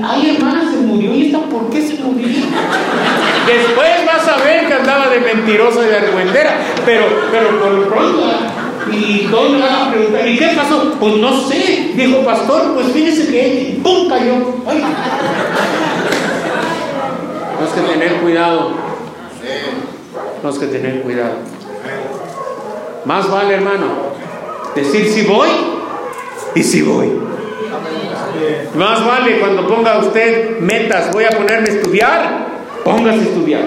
Ay, 0.04 0.36
hermana, 0.36 0.70
se 0.70 0.76
murió. 0.78 1.14
¿Y 1.14 1.26
esta 1.26 1.38
por 1.40 1.70
qué 1.70 1.80
se 1.80 1.94
murió? 1.94 2.28
Después 3.46 3.90
vas 4.06 4.28
a 4.28 4.44
ver 4.44 4.66
que 4.66 4.74
andaba 4.74 5.08
de 5.08 5.20
mentirosa 5.20 5.80
y 5.82 5.86
de 5.86 5.96
argüendera. 5.96 6.58
Pero, 6.84 7.04
pero 7.30 7.60
por 7.60 7.70
lo 7.72 7.88
pronto 7.88 8.30
y 8.92 9.28
todos 9.30 9.50
me 9.52 9.60
van 9.60 9.88
a 9.88 9.90
preguntar, 9.90 10.26
¿y 10.28 10.38
qué 10.38 10.48
pasó? 10.56 10.94
Pues 10.98 11.16
no 11.16 11.40
sé, 11.48 11.92
dijo 11.94 12.24
pastor, 12.24 12.74
pues 12.74 12.86
fíjese 12.92 13.30
que 13.30 13.80
¡pum! 13.82 14.08
cayó. 14.08 14.54
Tenemos 17.56 17.74
que 17.74 17.80
tener 17.92 18.12
cuidado. 18.20 18.70
Tenemos 20.36 20.58
que 20.58 20.66
tener 20.66 21.02
cuidado. 21.02 21.34
Más 23.04 23.30
vale, 23.30 23.54
hermano, 23.54 23.86
decir 24.74 25.08
si 25.08 25.22
voy 25.22 25.48
y 26.54 26.62
si 26.62 26.82
voy. 26.82 27.10
Más 28.76 29.04
vale 29.04 29.40
cuando 29.40 29.66
ponga 29.66 29.98
usted 29.98 30.60
metas, 30.60 31.12
voy 31.12 31.24
a 31.24 31.30
ponerme 31.30 31.68
a 31.68 31.72
estudiar, 31.72 32.46
póngase 32.84 33.18
a 33.18 33.22
estudiar. 33.22 33.62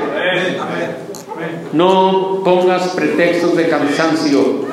No 1.74 2.42
pongas 2.44 2.90
pretextos 2.90 3.56
de 3.56 3.68
cansancio 3.68 4.66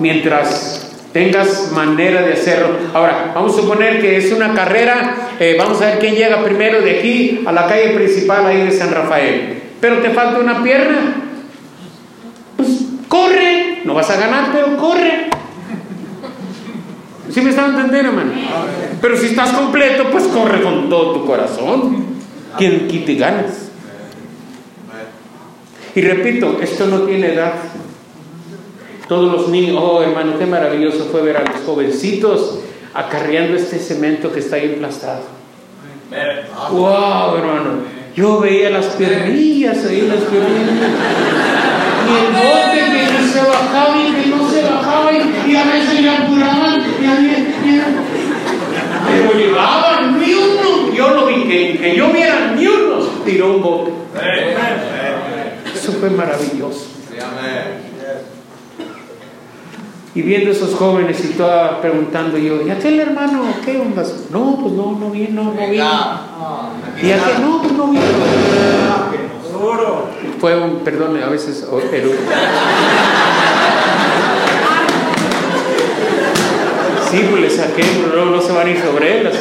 mientras 0.00 0.90
tengas 1.12 1.70
manera 1.72 2.22
de 2.22 2.32
hacerlo. 2.32 2.76
Ahora, 2.94 3.32
vamos 3.34 3.52
a 3.52 3.60
suponer 3.60 4.00
que 4.00 4.16
es 4.16 4.32
una 4.32 4.54
carrera, 4.54 5.14
eh, 5.38 5.56
vamos 5.58 5.80
a 5.82 5.86
ver 5.86 5.98
quién 5.98 6.14
llega 6.14 6.42
primero 6.42 6.80
de 6.80 6.98
aquí 6.98 7.42
a 7.46 7.52
la 7.52 7.66
calle 7.66 7.90
principal 7.90 8.46
ahí 8.46 8.62
de 8.62 8.72
San 8.72 8.90
Rafael. 8.90 9.62
Pero 9.80 9.98
te 9.98 10.10
falta 10.10 10.40
una 10.40 10.62
pierna. 10.62 11.14
Pues 12.56 12.68
corre, 13.08 13.82
no 13.84 13.94
vas 13.94 14.08
a 14.10 14.16
ganar, 14.16 14.50
pero 14.52 14.76
corre. 14.76 15.28
¿Sí 17.30 17.40
me 17.40 17.50
están 17.50 17.70
entendiendo, 17.70 18.10
hermano? 18.10 18.32
Pero 19.00 19.16
si 19.16 19.26
estás 19.26 19.52
completo, 19.52 20.04
pues 20.10 20.24
corre 20.24 20.62
con 20.62 20.88
todo 20.88 21.14
tu 21.14 21.26
corazón. 21.26 22.06
Quien 22.58 22.86
quite 22.88 23.14
ganas. 23.14 23.70
Y 25.94 26.00
repito, 26.02 26.58
esto 26.60 26.86
no 26.86 27.00
tiene 27.02 27.34
edad. 27.34 27.54
Todos 29.12 29.30
los 29.30 29.48
niños, 29.48 29.76
oh 29.78 30.02
hermano, 30.02 30.38
qué 30.38 30.46
maravilloso 30.46 31.04
fue 31.12 31.20
ver 31.20 31.36
a 31.36 31.40
los 31.40 31.60
jovencitos 31.66 32.60
acarreando 32.94 33.58
este 33.58 33.78
cemento 33.78 34.32
que 34.32 34.40
está 34.40 34.56
ahí 34.56 34.72
emplastado. 34.72 35.20
Wow, 36.70 37.36
hermano. 37.36 37.70
Yo 38.16 38.40
veía 38.40 38.70
las 38.70 38.86
piernillas 38.86 39.84
ahí, 39.84 40.08
las 40.08 40.20
piernillas. 40.20 40.88
Y 42.08 42.12
el 42.24 42.32
bote 42.32 43.18
que 43.18 43.28
se 43.28 43.40
bajaba 43.40 43.96
y 43.98 44.12
que 44.14 44.28
no 44.30 44.50
se 44.50 44.62
bajaba 44.62 45.12
y, 45.12 45.56
a 45.56 45.64
veces 45.64 46.00
le 46.00 46.08
apuraban 46.08 46.82
y 46.98 47.04
a 47.04 47.14
veces 47.14 47.54
Pero 49.10 49.38
llevaban 49.38 50.18
ni 50.18 50.32
uno. 50.32 50.94
Yo 50.94 51.10
no 51.10 51.26
vi 51.26 51.42
que, 51.42 51.78
que 51.78 51.96
yo 51.96 52.10
viera 52.10 52.54
ni 52.56 52.66
uno 52.66 53.04
tiró 53.26 53.56
un 53.56 53.62
bote. 53.62 53.92
Eso 55.74 55.92
fue 56.00 56.08
maravilloso. 56.08 56.86
Y 60.14 60.20
viendo 60.20 60.50
esos 60.50 60.74
jóvenes 60.74 61.24
y 61.24 61.28
toda 61.28 61.80
preguntando 61.80 62.36
yo, 62.36 62.60
¿y 62.66 62.70
aquel 62.70 63.00
hermano 63.00 63.44
qué 63.64 63.78
onda? 63.78 64.02
No, 64.30 64.58
pues 64.60 64.74
no, 64.74 64.92
no 64.92 65.10
vi, 65.10 65.28
no, 65.28 65.44
no 65.44 65.68
vi. 65.68 65.76
¿Y 65.76 67.12
aquel? 67.12 67.40
No, 67.40 67.62
pues 67.62 67.72
no 67.72 67.86
vi. 67.88 67.98
Fue 70.38 70.60
un, 70.60 70.80
perdón, 70.80 71.22
a 71.22 71.28
veces, 71.28 71.66
pero... 71.90 72.10
Sí, 77.10 77.26
pues 77.30 77.42
le 77.42 77.50
saqué, 77.50 77.84
pero 78.04 78.24
no, 78.24 78.30
no 78.36 78.42
se 78.42 78.52
van 78.52 78.66
a 78.66 78.70
ir 78.70 78.80
sobre 78.82 79.20
él. 79.20 79.26
Así. 79.26 79.38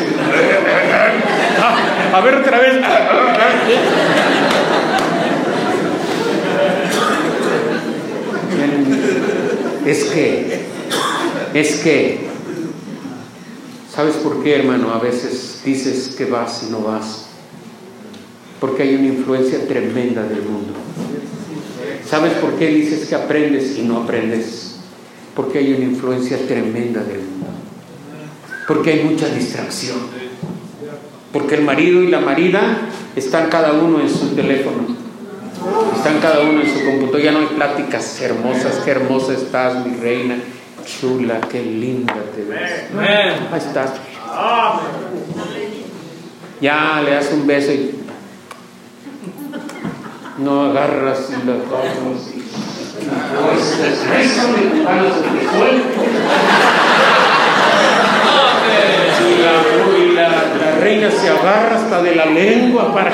Ah, 1.60 2.18
a 2.18 2.22
ver 2.22 2.36
otra 2.36 2.60
vez. 2.60 2.76
Es 9.86 10.04
que 10.06 10.62
es 11.54 11.80
que, 11.80 12.20
¿sabes 13.94 14.15
por 14.15 14.41
qué, 14.41 14.56
hermano? 14.56 14.94
A 14.94 15.00
veces 15.00 15.62
dices 15.65 16.15
que 16.17 16.26
vas 16.26 16.63
y 16.67 16.72
no 16.72 16.82
vas. 16.82 17.26
Porque 18.60 18.84
hay 18.84 18.96
una 18.96 19.08
influencia 19.08 19.67
tremenda 19.67 20.24
del 20.24 20.44
mundo. 20.44 20.74
¿Sabes 22.08 22.34
por 22.34 22.56
qué 22.56 22.67
dices 22.67 23.08
que 23.08 23.15
aprendes 23.15 23.78
y 23.78 23.82
no 23.82 24.04
aprendes? 24.04 24.76
Porque 25.36 25.60
hay 25.60 25.74
una 25.74 25.86
influencia 25.86 26.38
tremenda 26.48 27.04
del 27.04 27.20
mundo. 27.20 27.48
Porque 28.67 28.91
hay 28.91 29.04
mucha 29.04 29.28
distracción. 29.28 29.98
Porque 31.34 31.56
el 31.56 31.63
marido 31.63 32.02
y 32.02 32.08
la 32.08 32.20
marida 32.20 32.89
están 33.15 33.50
cada 33.50 33.74
uno 33.74 34.00
en 34.00 34.10
su 34.10 34.36
teléfono. 34.36 34.90
Están 35.95 36.19
cada 36.19 36.41
uno 36.41 36.62
en 36.62 36.67
su 36.67 36.86
computadora. 36.86 37.24
Ya 37.24 37.32
no 37.32 37.39
hay 37.39 37.45
pláticas 37.47 38.21
hermosas. 38.21 38.82
Qué 38.84 38.91
hermosa 38.91 39.34
estás, 39.34 39.86
mi 39.86 39.95
reina 39.97 40.38
Chula, 40.86 41.39
qué 41.41 41.62
linda 41.62 42.15
te 42.36 42.43
ves. 42.43 42.86
Ahí 43.52 43.58
estás. 43.58 43.91
Ya 46.60 47.02
le 47.04 47.12
das 47.12 47.30
un 47.34 47.47
beso 47.47 47.71
y 47.71 47.95
no 50.38 50.65
agarras 50.65 51.30
y 59.97 60.12
la, 60.13 60.30
la 60.30 60.80
reina 60.80 61.12
se 61.12 61.30
agarra 61.30 61.76
hasta 61.76 62.02
de 62.02 62.15
la 62.15 62.26
lengua 62.26 62.93
para 62.93 63.12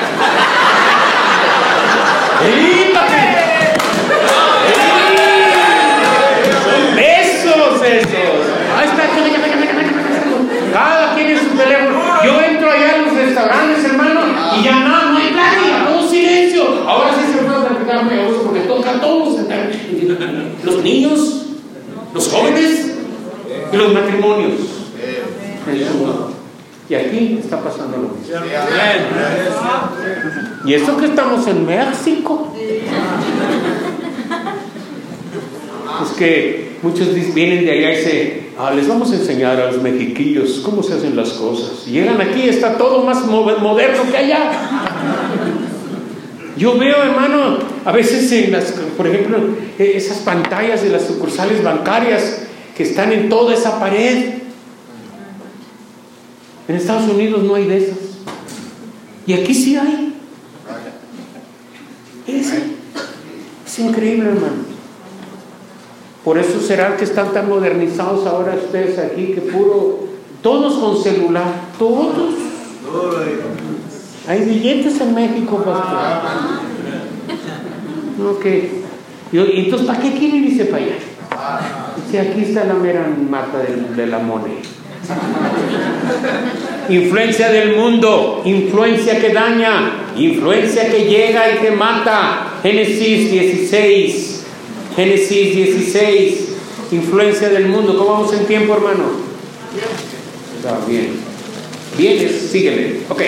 Esos, 6.96 7.82
esos. 7.82 8.40
Ahí 8.76 8.86
está. 8.86 9.08
Cada 10.72 11.14
quien 11.14 11.30
en 11.30 11.38
su 11.38 11.56
teléfono. 11.56 12.00
Yo 12.24 12.40
entro 12.40 12.70
allá 12.70 12.94
a 12.94 12.98
los 12.98 13.14
restaurantes, 13.14 13.84
hermano, 13.84 14.20
y 14.56 14.62
ya 14.62 14.80
nada, 14.80 15.10
no 15.10 15.18
hay 15.18 15.32
plática, 15.32 15.86
todo 15.88 16.08
silencio. 16.08 16.84
Ahora 16.86 17.10
sí 17.14 17.32
se 17.32 17.38
puede 17.38 17.60
platicar 17.66 18.04
muy 18.04 18.14
a 18.14 18.26
gusto 18.26 18.42
porque 18.44 18.60
toca 18.60 18.90
a 18.90 19.00
todos. 19.00 19.38
Los 20.64 20.82
niños, 20.82 21.46
los 22.12 22.28
jóvenes 22.28 22.94
y 23.72 23.76
los 23.76 23.92
matrimonios. 23.92 24.52
Y 26.88 26.94
aquí 26.94 27.38
está 27.42 27.60
pasando 27.60 27.98
lo 27.98 28.08
mismo. 28.08 28.34
Y 30.64 30.74
eso 30.74 30.96
que 30.96 31.06
estamos 31.06 31.46
en 31.46 31.66
México. 31.66 32.54
Es 36.02 36.10
que 36.16 36.78
muchos 36.82 37.08
vienen 37.34 37.64
de 37.64 37.72
allá 37.72 37.92
y 37.92 38.02
se, 38.02 38.42
ah, 38.58 38.72
les 38.74 38.88
vamos 38.88 39.10
a 39.10 39.16
enseñar 39.16 39.60
a 39.60 39.72
los 39.72 39.82
mexiquillos 39.82 40.60
cómo 40.64 40.82
se 40.82 40.94
hacen 40.94 41.16
las 41.16 41.30
cosas. 41.30 41.86
Y 41.86 41.92
llegan 41.92 42.20
aquí 42.20 42.42
y 42.42 42.48
está 42.48 42.78
todo 42.78 43.04
más 43.04 43.26
moderno 43.26 44.02
que 44.10 44.16
allá. 44.16 44.50
Yo 46.56 46.76
veo, 46.76 47.02
hermano, 47.04 47.58
a 47.84 47.92
veces 47.92 48.32
en 48.32 48.50
las, 48.50 48.72
por 48.96 49.06
ejemplo, 49.06 49.38
e, 49.78 49.96
esas 49.96 50.18
pantallas 50.18 50.82
de 50.82 50.88
las 50.88 51.06
sucursales 51.06 51.62
bancarias 51.62 52.42
que 52.76 52.82
están 52.82 53.12
en 53.12 53.28
toda 53.28 53.54
esa 53.54 53.78
pared. 53.78 54.38
En 56.68 56.76
Estados 56.76 57.10
Unidos 57.10 57.42
no 57.44 57.54
hay 57.54 57.66
de 57.66 57.78
esas. 57.78 57.98
Y 59.26 59.32
aquí 59.32 59.54
sí 59.54 59.76
hay. 59.76 60.14
Es, 62.26 62.52
es 63.66 63.78
increíble, 63.78 64.28
hermano. 64.28 64.68
Por 66.24 66.38
eso 66.38 66.60
será 66.60 66.94
que 66.96 67.04
están 67.04 67.32
tan 67.32 67.48
modernizados 67.48 68.26
ahora 68.26 68.54
ustedes 68.54 68.98
aquí, 68.98 69.28
que 69.28 69.40
puro, 69.40 70.08
todos 70.42 70.74
con 70.74 71.02
celular, 71.02 71.70
todos. 71.78 72.34
Hay 74.26 74.44
billetes 74.44 75.00
en 75.00 75.14
México, 75.14 75.56
pastor. 75.64 75.98
Ok. 78.30 78.46
Y 79.32 79.38
entonces, 79.38 79.86
¿para 79.86 80.00
qué 80.00 80.12
quieren 80.12 80.44
irse 80.44 80.66
para 80.66 80.84
allá? 80.84 80.96
Si 82.10 82.18
aquí 82.18 82.42
está 82.42 82.64
la 82.64 82.74
mera 82.74 83.06
mata 83.06 83.58
de, 83.58 83.94
de 83.94 84.06
la 84.06 84.18
moneda. 84.18 84.60
Influencia 86.88 87.50
del 87.50 87.76
mundo, 87.76 88.42
influencia 88.44 89.18
que 89.20 89.30
daña, 89.30 90.12
influencia 90.16 90.90
que 90.90 91.04
llega 91.04 91.52
y 91.52 91.58
que 91.58 91.70
mata. 91.70 92.54
Génesis 92.62 93.30
16. 93.30 94.44
Génesis 94.96 95.54
16, 95.54 96.48
influencia 96.92 97.48
del 97.50 97.66
mundo. 97.66 97.96
¿Cómo 97.96 98.10
vamos 98.10 98.32
en 98.32 98.46
tiempo, 98.46 98.74
hermano? 98.74 99.04
Bien. 100.88 101.10
Vienes, 101.96 102.48
síguele. 102.50 103.00
Ok. 103.08 103.22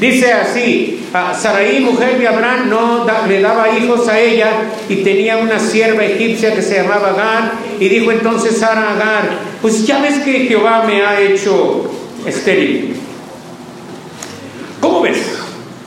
Dice 0.00 0.32
así, 0.32 1.06
Saraí, 1.12 1.80
mujer 1.80 2.18
de 2.18 2.26
Abraham, 2.26 2.68
no 2.68 3.06
le 3.28 3.40
daba 3.40 3.78
hijos 3.78 4.08
a 4.08 4.18
ella 4.18 4.50
y 4.88 4.96
tenía 4.96 5.36
una 5.36 5.58
sierva 5.60 6.04
egipcia 6.04 6.54
que 6.54 6.62
se 6.62 6.76
llamaba 6.76 7.10
Agar 7.10 7.52
y 7.78 7.88
dijo 7.88 8.10
entonces 8.10 8.58
Sara 8.58 8.92
Agar, 8.92 9.38
pues 9.64 9.86
ya 9.86 10.02
ves 10.02 10.18
que 10.18 10.40
Jehová 10.40 10.84
me 10.86 11.00
ha 11.00 11.18
hecho 11.22 11.90
estéril. 12.26 12.96
¿Cómo 14.78 15.00
ves? 15.00 15.16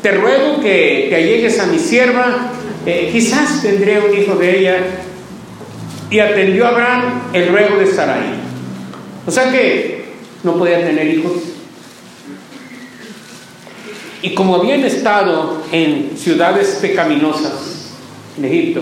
Te 0.02 0.14
ruego 0.14 0.60
que 0.62 1.06
te 1.12 1.16
allegues 1.16 1.60
a 1.60 1.68
mi 1.68 1.78
sierva, 1.78 2.54
eh, 2.88 3.10
quizás 3.12 3.62
tendré 3.62 4.00
un 4.00 4.18
hijo 4.18 4.34
de 4.34 4.60
ella 4.60 4.78
y 6.10 6.18
atendió 6.18 6.66
a 6.66 6.70
Abraham 6.70 7.22
el 7.34 7.50
ruego 7.50 7.78
de 7.78 7.86
Sarai. 7.94 8.34
O 9.28 9.30
sea 9.30 9.52
que 9.52 10.06
no 10.42 10.56
podía 10.56 10.84
tener 10.84 11.08
hijos. 11.10 11.34
Y 14.24 14.34
como 14.34 14.56
habían 14.56 14.86
estado 14.86 15.62
en 15.72 16.18
ciudades 16.18 16.80
pecaminosas, 16.82 17.92
en 18.40 18.46
Egipto, 18.46 18.82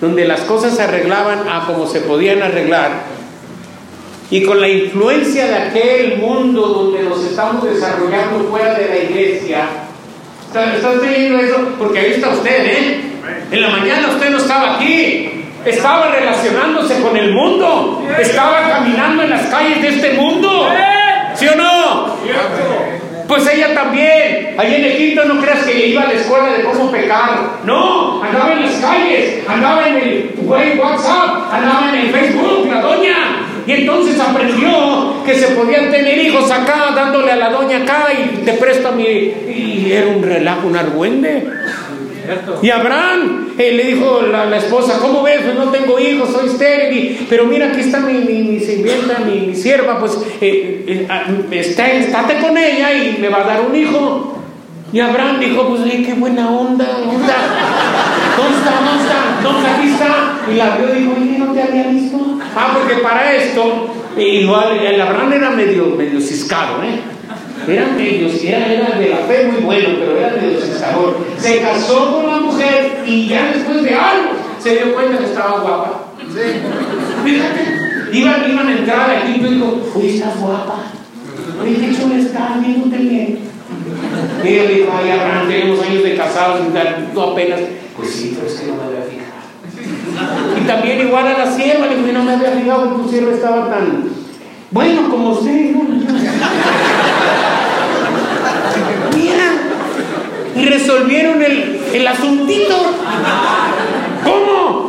donde 0.00 0.26
las 0.26 0.40
cosas 0.40 0.74
se 0.74 0.82
arreglaban 0.82 1.48
a 1.48 1.64
como 1.68 1.86
se 1.86 2.00
podían 2.00 2.42
arreglar, 2.42 3.14
y 4.30 4.42
con 4.42 4.60
la 4.60 4.68
influencia 4.68 5.46
de 5.46 5.54
aquel 5.54 6.18
mundo 6.18 6.62
donde 6.62 7.02
nos 7.04 7.24
estamos 7.24 7.62
desarrollando 7.64 8.48
fuera 8.50 8.74
de 8.74 8.88
la 8.88 8.96
iglesia, 8.98 9.68
¿está, 10.46 10.90
usted 10.90 11.40
eso? 11.40 11.68
Porque 11.78 11.98
ahí 12.00 12.12
está 12.12 12.30
usted, 12.30 12.66
¿eh? 12.66 13.00
En 13.50 13.62
la 13.62 13.68
mañana 13.68 14.08
usted 14.08 14.30
no 14.30 14.38
estaba 14.38 14.76
aquí, 14.76 15.44
estaba 15.64 16.10
relacionándose 16.10 17.00
con 17.00 17.16
el 17.16 17.32
mundo, 17.32 18.02
estaba 18.18 18.68
caminando 18.68 19.22
en 19.22 19.30
las 19.30 19.46
calles 19.46 19.82
de 19.82 19.88
este 19.88 20.12
mundo. 20.14 20.68
¿Sí 21.34 21.46
o 21.46 21.54
no? 21.54 22.16
Pues 23.28 23.46
ella 23.52 23.74
también, 23.74 24.54
allí 24.56 24.74
en 24.76 24.84
Egipto 24.84 25.24
no 25.24 25.40
creas 25.40 25.64
que 25.64 25.88
iba 25.88 26.02
a 26.02 26.06
la 26.06 26.12
escuela 26.12 26.52
de 26.52 26.64
cómo 26.64 26.90
pecar. 26.90 27.58
No, 27.64 28.22
andaba 28.22 28.52
en 28.52 28.62
las 28.62 28.74
calles, 28.76 29.44
andaba 29.48 29.88
en 29.88 29.96
el 29.96 30.34
WhatsApp, 30.42 31.52
andaba 31.52 31.90
en 31.92 32.06
el 32.06 32.10
Facebook, 32.10 32.68
la 32.72 32.80
doña. 32.80 33.45
Y 33.66 33.72
entonces 33.72 34.18
aprendió 34.20 35.24
que 35.24 35.34
se 35.34 35.48
podían 35.48 35.90
tener 35.90 36.18
hijos 36.18 36.50
acá, 36.50 36.92
dándole 36.94 37.32
a 37.32 37.36
la 37.36 37.50
doña 37.50 37.78
acá 37.78 38.08
y 38.12 38.44
te 38.44 38.52
presto 38.52 38.88
a 38.88 38.92
mi. 38.92 39.04
Y 39.04 39.88
era 39.90 40.06
un 40.08 40.22
relajo, 40.22 40.68
un 40.68 40.76
argüende. 40.76 41.48
Y 42.62 42.70
Abraham 42.70 43.54
eh, 43.58 43.72
le 43.72 43.84
dijo 43.84 44.22
la, 44.22 44.46
la, 44.46 44.56
esposa, 44.58 44.98
¿cómo 45.00 45.22
ves? 45.22 45.40
Pues 45.44 45.54
no 45.54 45.70
tengo 45.70 45.98
hijos, 45.98 46.30
soy 46.30 46.48
estéril, 46.48 47.26
pero 47.28 47.46
mira, 47.46 47.68
aquí 47.68 47.80
está 47.80 48.00
mi, 48.00 48.14
mi, 48.14 48.60
sirvienta, 48.60 49.20
mi, 49.20 49.54
sierva, 49.54 49.98
pues 49.98 50.18
eh, 50.40 50.84
eh, 50.86 51.06
ah, 51.08 51.24
está, 51.50 51.90
estate 51.92 52.40
con 52.40 52.56
ella 52.58 52.92
y 52.92 53.18
me 53.20 53.28
va 53.28 53.42
a 53.42 53.46
dar 53.46 53.60
un 53.60 53.76
hijo. 53.76 54.32
Y 54.92 55.00
Abraham 55.00 55.40
dijo, 55.40 55.68
pues 55.68 55.82
qué 55.82 56.14
buena 56.14 56.50
onda, 56.50 56.86
onda. 57.08 57.34
¿Dónde 58.36 58.58
está? 58.58 58.72
¿Dónde 58.84 59.02
está? 59.02 59.40
¿Dónde 59.42 59.68
aquí 59.68 59.88
está? 59.88 60.50
Y 60.50 60.54
la 60.56 60.76
vio 60.76 60.94
y 60.94 61.00
dijo, 61.00 61.12
¿y 61.18 61.38
no 61.38 61.52
te 61.52 61.62
había 61.62 61.88
visto? 61.88 62.18
Ah, 62.54 62.70
porque 62.74 63.02
para 63.02 63.34
esto, 63.34 63.94
igual, 64.16 64.78
el 64.78 65.00
Abraham 65.00 65.32
era 65.32 65.50
medio, 65.50 65.86
medio 65.96 66.20
ciscado, 66.20 66.82
¿eh? 66.82 67.00
Eran 67.68 67.96
medios, 67.96 68.44
era, 68.44 68.72
era 68.72 68.98
de 68.98 69.08
la 69.08 69.16
fe 69.16 69.48
muy 69.50 69.62
bueno, 69.62 69.88
pero 69.98 70.18
era 70.18 70.36
medio 70.40 70.60
sabor. 70.60 71.18
Se 71.36 71.60
casó 71.60 72.14
con 72.14 72.30
la 72.30 72.40
mujer 72.40 73.02
y 73.04 73.26
ya 73.26 73.50
después 73.52 73.82
de 73.82 73.94
algo 73.94 74.30
se 74.60 74.76
dio 74.76 74.94
cuenta 74.94 75.18
que 75.18 75.24
estaba 75.24 75.60
guapa. 75.60 76.04
Fíjate, 77.24 77.76
iban, 78.12 78.50
iban 78.50 78.68
a 78.68 78.72
entrar 78.72 79.10
aquí 79.10 79.32
y 79.36 79.44
dijo, 79.44 79.80
uy, 79.94 80.08
estás 80.08 80.38
guapa. 80.40 80.84
Oye, 81.60 81.74
qué 81.74 81.96
chulo 81.96 82.14
estás, 82.14 82.60
viéndote 82.60 82.96
bien. 82.98 83.38
Y 84.44 84.48
ella 84.48 84.70
dijo, 84.70 84.92
ay, 84.96 85.10
Abraham, 85.10 85.48
tenemos 85.48 85.80
años 85.82 86.04
de 86.04 86.16
casados 86.16 86.60
y 86.68 87.14
tú 87.14 87.20
apenas. 87.20 87.60
Pues 87.96 88.10
sí, 88.10 88.36
pero 88.36 88.46
es 88.46 88.54
que 88.60 88.66
no 88.66 88.74
me 88.76 88.82
había 88.84 89.02
fijado. 89.02 89.36
Y 90.60 90.66
también 90.66 91.00
igual 91.00 91.26
a 91.26 91.38
la 91.38 91.52
sierva, 91.52 91.86
le 91.86 91.96
dije, 91.96 92.12
no 92.12 92.22
me 92.22 92.32
había 92.32 92.50
fijado 92.52 92.96
que 92.96 93.02
tu 93.02 93.08
sierva 93.08 93.32
estaba 93.32 93.70
tan 93.70 94.04
bueno 94.70 95.10
como 95.10 95.30
usted. 95.30 95.74
y 100.56 100.64
resolvieron 100.64 101.42
el, 101.42 101.80
el 101.92 102.08
asuntito. 102.08 102.74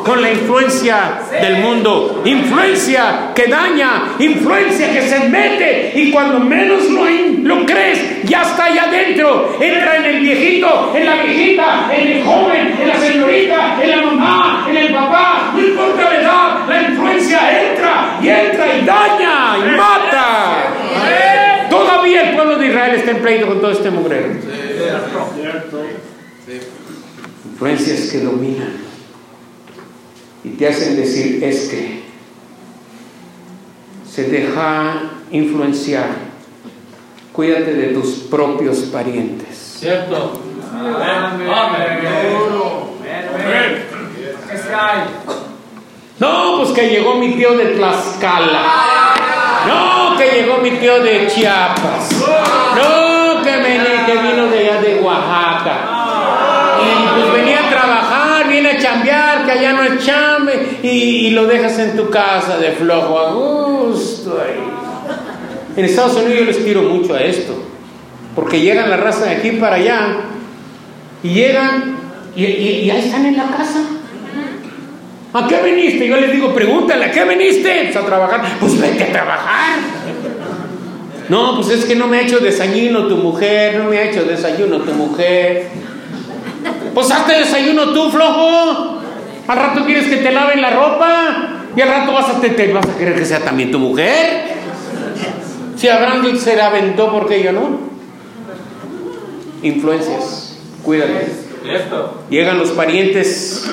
Con 0.07 0.21
la 0.21 0.31
influencia 0.31 1.19
del 1.41 1.57
mundo. 1.57 2.21
Influencia 2.23 3.33
que 3.35 3.47
daña, 3.47 4.15
influencia 4.17 4.93
que 4.93 5.01
se 5.01 5.27
mete 5.27 5.91
y 5.95 6.11
cuando 6.11 6.39
menos 6.39 6.89
lo, 6.89 7.03
lo 7.43 7.65
crees, 7.65 8.23
ya 8.23 8.43
está 8.43 8.65
allá 8.65 8.83
adentro. 8.83 9.57
Entra 9.59 9.97
en 9.97 10.05
el 10.05 10.19
viejito, 10.21 10.93
en 10.95 11.05
la 11.05 11.15
viejita, 11.23 11.89
en 11.93 12.07
el 12.07 12.23
joven, 12.23 12.77
en 12.81 12.87
la 12.87 12.95
señorita, 12.95 13.83
en 13.83 13.89
la 13.89 13.97
mamá, 13.97 14.67
en 14.69 14.77
el 14.77 14.93
papá. 14.93 15.51
No 15.53 15.59
importa 15.59 16.09
la 16.09 16.21
edad, 16.21 16.69
la 16.69 16.81
influencia 16.83 17.39
entra 17.69 18.19
y 18.21 18.29
entra 18.29 18.77
y 18.77 18.85
daña 18.85 19.57
y 19.57 19.75
mata. 19.75 21.69
Todavía 21.69 22.29
el 22.29 22.35
pueblo 22.35 22.57
de 22.57 22.67
Israel 22.67 22.95
está 22.95 23.11
en 23.11 23.17
pleito 23.17 23.47
con 23.47 23.59
todo 23.59 23.71
este 23.71 23.91
mugrero. 23.91 24.29
Influencias 27.51 28.09
que 28.09 28.19
dominan 28.19 28.86
y 30.47 30.55
te 30.55 30.67
hacen 30.69 30.95
decir 30.95 31.43
es 31.43 31.67
que 31.67 32.03
se 34.09 34.23
deja 34.29 35.11
influenciar. 35.31 36.07
Cuídate 37.33 37.73
de 37.73 37.87
tus 37.87 38.11
propios 38.29 38.77
parientes. 38.91 39.77
Cierto. 39.79 40.41
No, 46.19 46.57
pues 46.57 46.69
que 46.71 46.89
llegó 46.89 47.15
mi 47.15 47.33
tío 47.33 47.57
de 47.57 47.65
Tlaxcala. 47.75 48.63
No, 49.67 50.17
que 50.17 50.31
llegó 50.31 50.57
mi 50.59 50.71
tío 50.71 51.03
de 51.03 51.27
Chiapas. 51.27 52.09
No, 52.75 53.43
que, 53.43 53.57
me, 53.57 54.05
que 54.05 54.13
vino 54.13 54.47
de 54.47 54.59
allá 54.59 54.81
de 54.81 55.01
Oaxaca. 55.01 55.96
Ya 59.61 59.73
no 59.73 59.97
chame 59.97 60.53
y, 60.83 61.29
lo 61.31 61.45
dejas 61.45 61.77
en 61.79 61.95
tu 61.95 62.09
casa 62.09 62.57
de 62.57 62.71
flojo 62.71 63.19
a 63.19 63.33
gusto 63.33 64.41
ahí. 64.41 64.59
En 65.75 65.85
Estados 65.85 66.15
Unidos 66.15 66.39
yo 66.39 66.45
les 66.45 66.65
tiro 66.65 66.81
mucho 66.83 67.13
a 67.13 67.21
esto, 67.21 67.53
porque 68.35 68.61
llegan 68.61 68.89
la 68.89 68.97
raza 68.97 69.25
de 69.25 69.35
aquí 69.35 69.51
para 69.51 69.75
allá 69.75 70.17
y 71.23 71.29
llegan 71.29 71.97
y, 72.35 72.85
ya 72.85 72.97
están 72.97 73.25
en 73.25 73.37
la 73.37 73.45
casa. 73.45 73.81
¿A 75.33 75.47
qué 75.47 75.61
viniste? 75.61 76.07
Yo 76.07 76.17
les 76.17 76.31
digo, 76.31 76.53
pregúntale, 76.53 77.05
¿a 77.05 77.11
qué 77.11 77.25
viniste? 77.25 77.83
Pues 77.85 77.95
a 77.95 78.05
trabajar. 78.05 78.41
Pues 78.59 78.79
vete 78.79 79.03
a 79.03 79.11
trabajar. 79.11 79.79
No, 81.29 81.55
pues 81.55 81.69
es 81.69 81.85
que 81.85 81.95
no 81.95 82.07
me 82.07 82.17
ha 82.17 82.21
hecho 82.21 82.39
desayuno 82.39 83.07
tu 83.07 83.17
mujer, 83.17 83.77
no 83.77 83.89
me 83.89 83.97
ha 83.97 84.09
hecho 84.09 84.23
desayuno 84.23 84.79
tu 84.79 84.93
mujer. 84.93 85.69
Pues 86.93 87.11
hazte 87.11 87.33
desayuno 87.33 87.93
tú, 87.93 88.09
flojo. 88.09 88.96
Al 89.47 89.57
rato 89.57 89.85
quieres 89.85 90.07
que 90.07 90.17
te 90.17 90.31
laven 90.31 90.61
la 90.61 90.71
ropa 90.71 91.47
y 91.75 91.81
al 91.81 91.89
rato 91.89 92.13
vas 92.13 92.29
a, 92.29 92.41
te, 92.41 92.73
vas 92.73 92.87
a 92.87 92.97
querer 92.97 93.15
que 93.15 93.25
sea 93.25 93.39
también 93.39 93.71
tu 93.71 93.79
mujer. 93.79 94.57
Si 95.75 95.87
Abraham 95.87 96.37
se 96.37 96.55
la 96.55 96.67
aventó, 96.67 97.11
¿por 97.11 97.27
qué 97.27 97.43
yo 97.43 97.51
no? 97.51 97.79
Influencias, 99.61 100.57
cuídate. 100.83 101.47
Llegan 102.29 102.57
los 102.57 102.71
parientes 102.71 103.69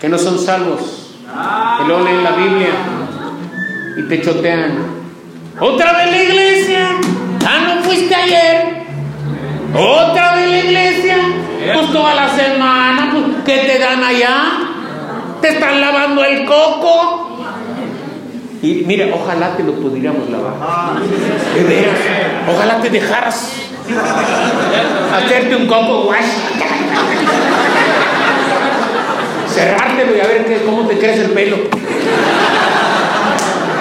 que 0.00 0.08
no 0.08 0.16
son 0.18 0.38
salvos, 0.38 1.16
que 1.78 1.88
lo 1.88 2.02
leen 2.04 2.24
la 2.24 2.30
Biblia 2.32 2.70
y 3.98 4.02
te 4.08 4.22
chotean. 4.22 4.98
Otra 5.60 5.92
vez 5.92 6.10
la 6.10 6.22
iglesia. 6.22 6.88
Ah, 7.44 7.74
no 7.74 7.82
fuiste 7.82 8.14
ayer. 8.14 8.86
Otra 9.74 10.36
vez 10.36 10.50
la 10.50 10.58
iglesia. 10.58 11.16
Pues 11.74 11.92
toda 11.92 12.14
la 12.14 12.28
semana, 12.34 13.07
¿qué 13.48 13.58
te 13.60 13.78
dan 13.78 14.04
allá? 14.04 14.42
Te 15.40 15.48
están 15.48 15.80
lavando 15.80 16.22
el 16.22 16.44
coco. 16.44 17.38
Y 18.62 18.82
mira, 18.86 19.06
ojalá 19.14 19.56
te 19.56 19.62
lo 19.62 19.72
pudiéramos 19.72 20.28
lavar. 20.28 20.52
Ojalá 22.46 22.80
te 22.82 22.90
dejaras 22.90 23.52
hacerte 25.14 25.56
un 25.56 25.66
coco 25.66 26.08
wash. 26.08 26.26
Cerrártelo 29.54 30.16
y 30.16 30.20
a 30.20 30.26
ver 30.26 30.44
qué, 30.44 30.62
cómo 30.66 30.86
te 30.86 30.98
crece 30.98 31.22
el 31.22 31.30
pelo. 31.30 31.56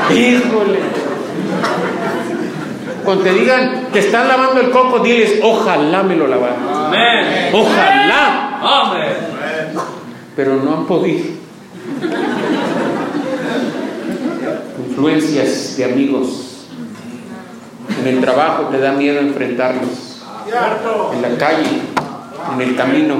Híjole. 0.09 1.07
Cuando 3.08 3.24
te 3.24 3.34
digan 3.36 3.88
que 3.93 3.99
están 3.99 4.28
lavando 4.28 4.60
el 4.60 4.70
coco, 4.70 4.99
diles, 4.99 5.39
ojalá 5.41 6.03
me 6.03 6.18
lo 6.18 6.28
lavaran. 6.28 6.58
Ojalá. 7.53 8.60
Pero 10.36 10.58
no 10.58 10.74
han 10.74 10.86
podido. 10.86 11.24
Influencias 14.89 15.78
de 15.78 15.86
amigos. 15.86 16.68
En 18.01 18.08
el 18.08 18.20
trabajo 18.20 18.64
te 18.64 18.78
da 18.78 18.91
miedo 18.91 19.22
enfrentarlos. 19.22 20.22
En 21.14 21.22
la 21.22 21.38
calle, 21.38 21.80
en 22.55 22.62
el 22.62 22.76
camino. 22.76 23.16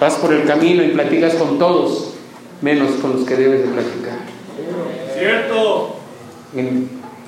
Vas 0.00 0.14
por 0.14 0.32
el 0.32 0.46
camino 0.46 0.82
y 0.82 0.88
platicas 0.88 1.34
con 1.34 1.58
todos, 1.58 2.14
menos 2.62 2.92
con 2.92 3.12
los 3.12 3.26
que 3.26 3.36
debes 3.36 3.60
de 3.60 3.68
platicar. 3.74 4.20
Cierto 5.18 5.96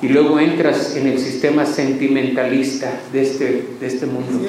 y 0.01 0.09
luego 0.09 0.39
entras 0.39 0.95
en 0.97 1.09
el 1.09 1.19
sistema 1.19 1.67
sentimentalista 1.67 3.01
de 3.13 3.23
este, 3.23 3.65
de 3.81 3.87
este 3.87 4.07
mundo. 4.07 4.49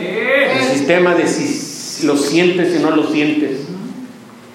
El 0.00 0.62
sistema 0.62 1.14
de 1.14 1.26
si 1.26 2.06
lo 2.06 2.16
sientes 2.16 2.78
o 2.78 2.88
no 2.88 2.94
lo 2.94 3.10
sientes. 3.10 3.58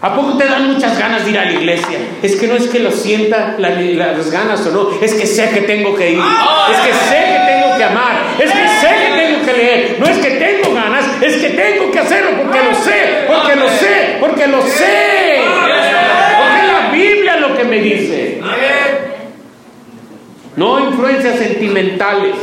¿A 0.01 0.13
poco 0.15 0.37
te 0.37 0.45
dan 0.45 0.73
muchas 0.73 0.99
ganas 0.99 1.23
de 1.23 1.31
ir 1.31 1.39
a 1.39 1.45
la 1.45 1.53
iglesia? 1.53 1.97
Es 2.21 2.35
que 2.35 2.47
no 2.47 2.55
es 2.55 2.67
que 2.67 2.79
lo 2.79 2.91
sienta 2.91 3.55
las 3.57 4.31
ganas 4.31 4.65
o 4.67 4.71
no, 4.71 5.01
es 5.01 5.13
que 5.13 5.25
sé 5.25 5.49
que 5.49 5.61
tengo 5.61 5.95
que 5.95 6.11
ir, 6.11 6.19
es 6.19 6.77
que 6.79 6.93
sé 6.93 7.23
que 7.25 7.39
tengo 7.47 7.77
que 7.77 7.83
amar, 7.85 8.35
es 8.37 8.51
que 8.51 8.67
sé 8.67 8.87
que 8.87 9.21
tengo 9.21 9.45
que 9.45 9.53
leer, 9.53 9.97
no 9.99 10.05
es 10.07 10.17
que 10.17 10.31
tengo 10.31 10.73
ganas, 10.73 11.05
es 11.21 11.37
que 11.37 11.49
tengo 11.51 11.89
que 11.89 11.99
hacerlo 11.99 12.31
porque 12.43 12.59
lo 12.63 12.75
sé, 12.75 13.25
porque 13.27 13.55
lo 13.55 13.69
sé, 13.69 14.17
porque 14.19 14.47
lo 14.47 14.61
sé. 14.61 15.41
Porque 16.37 16.59
es 16.59 16.73
la 16.73 16.89
Biblia 16.91 17.37
lo 17.37 17.55
que 17.55 17.63
me 17.63 17.79
dice 17.79 18.41
no 20.55 20.79
influencias 20.79 21.39
sentimentales. 21.39 22.35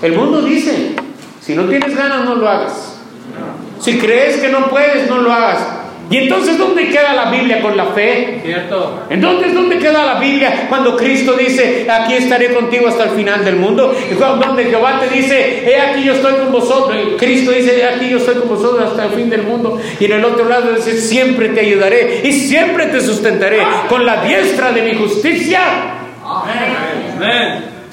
El 0.00 0.12
mundo 0.14 0.42
dice, 0.42 0.94
si 1.40 1.54
no 1.54 1.64
tienes 1.64 1.96
ganas, 1.96 2.24
no 2.24 2.34
lo 2.34 2.48
hagas. 2.48 3.00
Si 3.80 3.98
crees 3.98 4.38
que 4.38 4.48
no 4.48 4.68
puedes, 4.68 5.08
no 5.08 5.18
lo 5.18 5.32
hagas. 5.32 5.82
Y 6.10 6.18
entonces, 6.18 6.58
¿dónde 6.58 6.90
queda 6.90 7.14
la 7.14 7.30
Biblia 7.30 7.62
con 7.62 7.74
la 7.74 7.86
fe? 7.86 8.40
Cierto. 8.44 9.04
Entonces, 9.08 9.54
¿dónde 9.54 9.78
queda 9.78 10.04
la 10.04 10.20
Biblia 10.20 10.66
cuando 10.68 10.94
Cristo 10.94 11.32
dice, 11.32 11.86
aquí 11.90 12.14
estaré 12.14 12.52
contigo 12.52 12.86
hasta 12.88 13.04
el 13.04 13.10
final 13.10 13.44
del 13.44 13.56
mundo? 13.56 13.94
Donde 14.18 14.64
Jehová 14.64 15.00
te 15.00 15.08
dice, 15.14 15.64
he 15.66 15.80
aquí 15.80 16.04
yo 16.04 16.12
estoy 16.12 16.34
con 16.34 16.52
vosotros. 16.52 16.98
Cristo 17.16 17.52
dice, 17.52 17.78
he 17.80 17.84
aquí 17.84 18.10
yo 18.10 18.18
estoy 18.18 18.34
con 18.34 18.48
vosotros 18.50 18.90
hasta 18.90 19.06
el 19.06 19.12
fin 19.12 19.30
del 19.30 19.44
mundo. 19.44 19.80
Y 19.98 20.04
en 20.04 20.12
el 20.12 20.24
otro 20.24 20.46
lado 20.46 20.72
dice, 20.74 21.00
siempre 21.00 21.48
te 21.48 21.60
ayudaré 21.60 22.20
y 22.24 22.32
siempre 22.32 22.86
te 22.86 23.00
sustentaré 23.00 23.62
con 23.88 24.04
la 24.04 24.22
diestra 24.22 24.70
de 24.72 24.82
mi 24.82 24.94
justicia. 24.94 25.60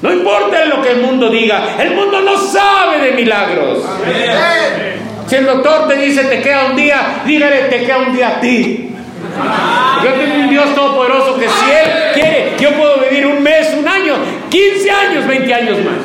No 0.01 0.13
importa 0.13 0.65
lo 0.65 0.81
que 0.81 0.91
el 0.91 1.01
mundo 1.01 1.29
diga, 1.29 1.75
el 1.79 1.91
mundo 1.93 2.21
no 2.21 2.37
sabe 2.37 2.99
de 2.99 3.11
milagros. 3.11 3.79
Si 5.27 5.35
el 5.35 5.45
doctor 5.45 5.87
te 5.87 5.97
dice 5.97 6.23
te 6.23 6.41
queda 6.41 6.65
un 6.65 6.75
día, 6.75 7.21
dígale 7.25 7.63
te 7.63 7.85
queda 7.85 7.97
un 7.97 8.13
día 8.15 8.29
a 8.29 8.39
ti. 8.39 8.95
Yo 10.03 10.13
tengo 10.13 10.35
un 10.35 10.49
Dios 10.49 10.73
todopoderoso 10.73 11.37
que 11.37 11.47
si 11.47 11.71
Él 11.71 12.13
quiere, 12.13 12.55
yo 12.59 12.71
puedo 12.71 12.99
vivir 13.09 13.27
un 13.27 13.43
mes, 13.43 13.75
un 13.77 13.87
año, 13.87 14.15
15 14.49 14.91
años, 14.91 15.27
20 15.27 15.53
años 15.53 15.77
más. 15.79 15.95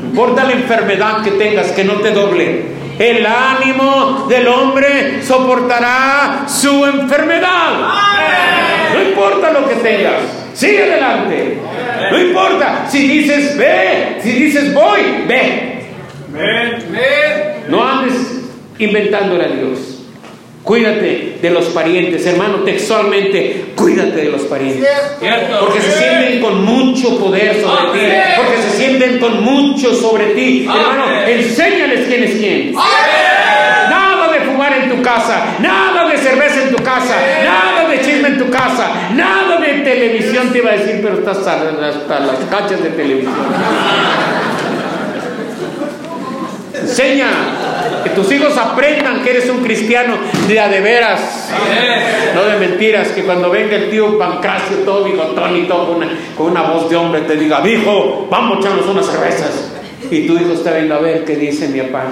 No 0.00 0.08
importa 0.08 0.44
la 0.44 0.52
enfermedad 0.52 1.22
que 1.22 1.32
tengas, 1.32 1.72
que 1.72 1.84
no 1.84 1.94
te 1.94 2.12
doble. 2.12 2.78
El 2.98 3.26
ánimo 3.26 4.26
del 4.28 4.48
hombre 4.48 5.22
soportará 5.22 6.44
su 6.48 6.84
enfermedad. 6.86 7.70
No 7.80 8.87
importa 9.18 9.52
lo 9.52 9.68
que 9.68 9.74
tengas, 9.76 10.22
sigue 10.54 10.84
adelante. 10.84 11.58
No 12.10 12.20
importa 12.20 12.86
si 12.88 13.08
dices 13.08 13.56
ve, 13.56 14.18
si 14.22 14.32
dices 14.32 14.72
voy, 14.72 15.00
ve. 15.26 15.82
No 17.68 17.86
andes 17.86 18.14
inventándole 18.78 19.44
a 19.44 19.48
Dios. 19.48 19.78
Cuídate 20.62 21.38
de 21.40 21.50
los 21.50 21.64
parientes, 21.66 22.26
hermano, 22.26 22.58
textualmente, 22.58 23.66
cuídate 23.74 24.16
de 24.16 24.30
los 24.30 24.42
parientes. 24.42 24.86
Porque 25.60 25.80
se 25.80 25.92
sienten 25.92 26.40
con 26.42 26.64
mucho 26.64 27.18
poder 27.18 27.60
sobre 27.60 27.98
ti. 27.98 28.06
Porque 28.36 28.56
se 28.62 28.76
sienten 28.76 29.18
con 29.18 29.42
mucho 29.42 29.94
sobre 29.94 30.26
ti. 30.34 30.68
Hermano, 30.68 31.26
enséñales 31.26 32.06
quién 32.06 32.22
es 32.22 32.30
quién. 32.32 32.74
Casa, 35.02 35.56
nada 35.60 36.08
de 36.08 36.18
cerveza 36.18 36.62
en 36.62 36.74
tu 36.74 36.82
casa, 36.82 37.14
nada 37.44 37.88
de 37.88 38.00
chisme 38.00 38.28
en 38.28 38.38
tu 38.38 38.50
casa, 38.50 38.90
nada 39.14 39.60
de 39.60 39.80
televisión, 39.80 40.50
te 40.52 40.58
iba 40.58 40.70
a 40.70 40.74
decir, 40.74 41.00
pero 41.02 41.18
estás 41.18 41.38
hasta 41.38 42.20
las 42.20 42.36
cachas 42.50 42.82
de 42.82 42.90
televisión. 42.90 43.34
Enseña 46.80 47.28
que 48.04 48.10
tus 48.10 48.30
hijos 48.32 48.56
aprendan 48.56 49.22
que 49.22 49.30
eres 49.30 49.48
un 49.50 49.58
cristiano 49.58 50.16
de 50.46 50.60
a 50.60 50.68
de 50.68 50.80
veras, 50.80 51.50
no 52.34 52.44
de 52.44 52.56
mentiras. 52.58 53.08
Que 53.08 53.24
cuando 53.24 53.50
venga 53.50 53.76
el 53.76 53.90
tío 53.90 54.18
Pancracio, 54.18 54.78
todo 54.84 55.04
bigotón 55.04 55.56
y 55.56 55.62
todo 55.64 55.88
con 55.88 55.96
una, 55.96 56.08
con 56.36 56.46
una 56.46 56.62
voz 56.62 56.88
de 56.88 56.96
hombre, 56.96 57.22
te 57.22 57.36
diga, 57.36 57.66
hijo, 57.68 58.26
vamos 58.30 58.56
a 58.56 58.60
echarnos 58.60 58.86
unas 58.86 59.06
cervezas. 59.06 59.77
Y 60.10 60.26
tu 60.26 60.38
hijo 60.38 60.52
está 60.52 60.72
viendo 60.72 60.94
a 60.94 61.00
ver 61.00 61.24
qué 61.24 61.36
dice 61.36 61.68
mi 61.68 61.80
papá. 61.82 62.04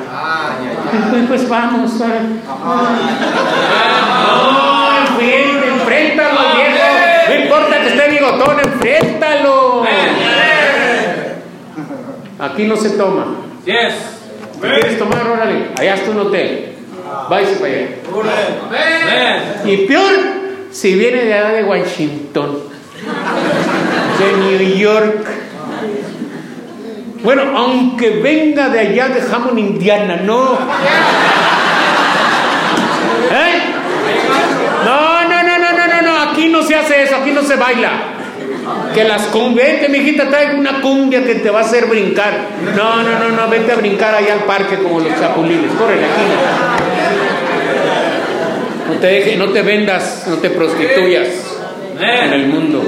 Pues, 1.11 1.25
pues 1.29 1.49
vamos. 1.49 1.93
No, 1.95 2.09
enfréntalo, 5.73 6.41
viejo. 6.55 6.87
No 7.29 7.35
importa 7.35 7.81
que 7.81 7.89
esté 7.89 8.09
bigotón, 8.11 8.61
enfréntalo. 8.61 9.85
Aquí 12.39 12.65
no 12.65 12.77
se 12.77 12.91
toma. 12.91 13.27
Yes. 13.65 13.95
¿Quieres 14.61 14.99
tomar? 14.99 15.27
Órale, 15.27 15.71
allá 15.79 15.95
está 15.95 16.11
un 16.11 16.21
hotel. 16.21 16.75
Váyase 17.31 17.57
para 17.57 17.73
allá. 17.73 17.89
Y 19.65 19.77
peor, 19.87 20.13
si 20.71 20.95
viene 20.95 21.25
de 21.25 21.35
allá 21.35 21.51
de 21.51 21.65
Washington, 21.65 22.59
de 24.19 24.33
New 24.37 24.77
York. 24.77 25.46
Bueno, 27.27 27.43
aunque 27.57 28.21
venga 28.21 28.69
de 28.69 28.79
allá 28.79 29.09
de 29.09 29.21
Hammond, 29.21 29.59
Indiana, 29.59 30.21
no. 30.23 30.55
¿Eh? 33.33 33.63
No, 34.85 35.25
no, 35.25 35.43
no, 35.43 35.59
no, 35.59 35.73
no, 35.73 35.87
no, 35.89 36.03
no, 36.03 36.31
aquí 36.31 36.47
no 36.47 36.63
se 36.63 36.77
hace 36.77 37.03
eso, 37.03 37.17
aquí 37.17 37.33
no 37.33 37.43
se 37.43 37.57
baila. 37.57 37.91
Que 38.95 39.03
las 39.03 39.23
cumbias, 39.23 39.67
vete, 39.67 39.89
mijita, 39.89 40.29
trae 40.29 40.55
una 40.55 40.81
cumbia 40.81 41.25
que 41.25 41.35
te 41.35 41.51
va 41.51 41.63
a 41.63 41.65
hacer 41.65 41.87
brincar. 41.87 42.33
No, 42.77 43.03
no, 43.03 43.19
no, 43.19 43.31
no, 43.31 43.49
vete 43.49 43.73
a 43.73 43.75
brincar 43.75 44.15
allá 44.15 44.35
al 44.35 44.45
parque 44.45 44.77
como 44.77 45.01
los 45.01 45.19
chapulines. 45.19 45.73
Corre 45.73 45.95
aquí. 45.95 46.27
No 48.89 49.01
te 49.01 49.07
dejes, 49.09 49.37
no 49.37 49.49
te 49.49 49.63
vendas, 49.63 50.27
no 50.29 50.37
te 50.37 50.51
prostituyas 50.51 51.27
en 51.99 52.33
el 52.33 52.47
mundo. 52.47 52.85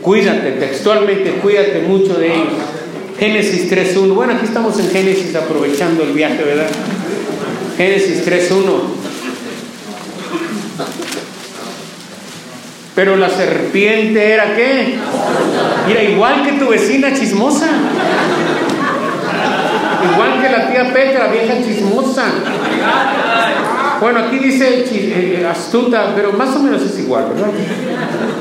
Cuídate, 0.00 0.52
textualmente, 0.52 1.32
cuídate 1.42 1.80
mucho 1.88 2.14
de 2.14 2.34
ellos. 2.34 2.77
Génesis 3.18 3.70
3.1. 3.70 4.14
Bueno, 4.14 4.34
aquí 4.34 4.44
estamos 4.44 4.78
en 4.78 4.90
Génesis 4.90 5.34
aprovechando 5.34 6.04
el 6.04 6.12
viaje, 6.12 6.42
¿verdad? 6.42 6.68
Génesis 7.76 8.24
3.1. 8.24 8.62
Pero 12.94 13.16
la 13.16 13.28
serpiente 13.30 14.32
era 14.32 14.54
qué? 14.56 14.94
Era 15.88 16.02
igual 16.02 16.44
que 16.44 16.52
tu 16.52 16.68
vecina 16.68 17.12
chismosa. 17.12 17.68
Igual 20.12 20.42
que 20.42 20.48
la 20.48 20.70
tía 20.70 20.92
Petra, 20.92 21.28
vieja 21.28 21.62
chismosa. 21.64 22.24
Bueno, 24.00 24.20
aquí 24.20 24.38
dice 24.38 24.84
eh, 24.92 25.46
astuta, 25.48 26.12
pero 26.14 26.32
más 26.32 26.54
o 26.54 26.60
menos 26.60 26.82
es 26.82 26.98
igual, 27.00 27.26
¿verdad? 27.34 27.50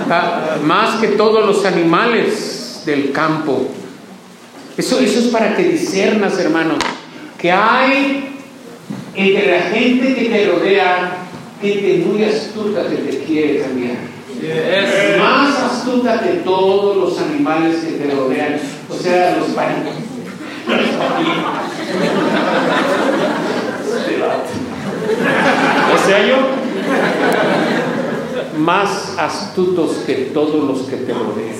Ah, 0.09 0.57
más 0.63 0.99
que 1.01 1.07
todos 1.09 1.45
los 1.45 1.65
animales 1.65 2.81
del 2.85 3.11
campo. 3.11 3.67
Eso, 4.77 4.99
eso 4.99 5.19
es 5.19 5.25
para 5.27 5.55
que 5.55 5.63
discernas, 5.63 6.37
hermano, 6.39 6.75
que 7.37 7.51
hay 7.51 8.29
entre 9.15 9.51
la 9.51 9.63
gente 9.63 10.13
que 10.13 10.25
te 10.29 10.51
rodea 10.51 11.27
gente 11.61 12.05
muy 12.05 12.23
astuta 12.23 12.87
que 12.87 12.97
te 12.97 13.23
quiere 13.23 13.61
cambiar. 13.61 13.97
Es 14.41 15.17
más 15.17 15.57
astuta 15.59 16.21
que 16.21 16.41
todos 16.43 16.97
los 16.97 17.19
animales 17.19 17.77
que 17.77 17.93
te 17.93 18.13
rodean, 18.13 18.59
o 18.87 18.93
sea, 18.93 19.37
los 19.37 19.47
parientes. 19.49 19.93
o 25.93 26.07
sea, 26.07 26.27
yo 26.27 26.35
más 28.59 29.15
astutos 29.17 30.03
que 30.05 30.13
todos 30.33 30.63
los 30.67 30.81
que 30.87 30.97
te 30.97 31.13
rodean. 31.13 31.55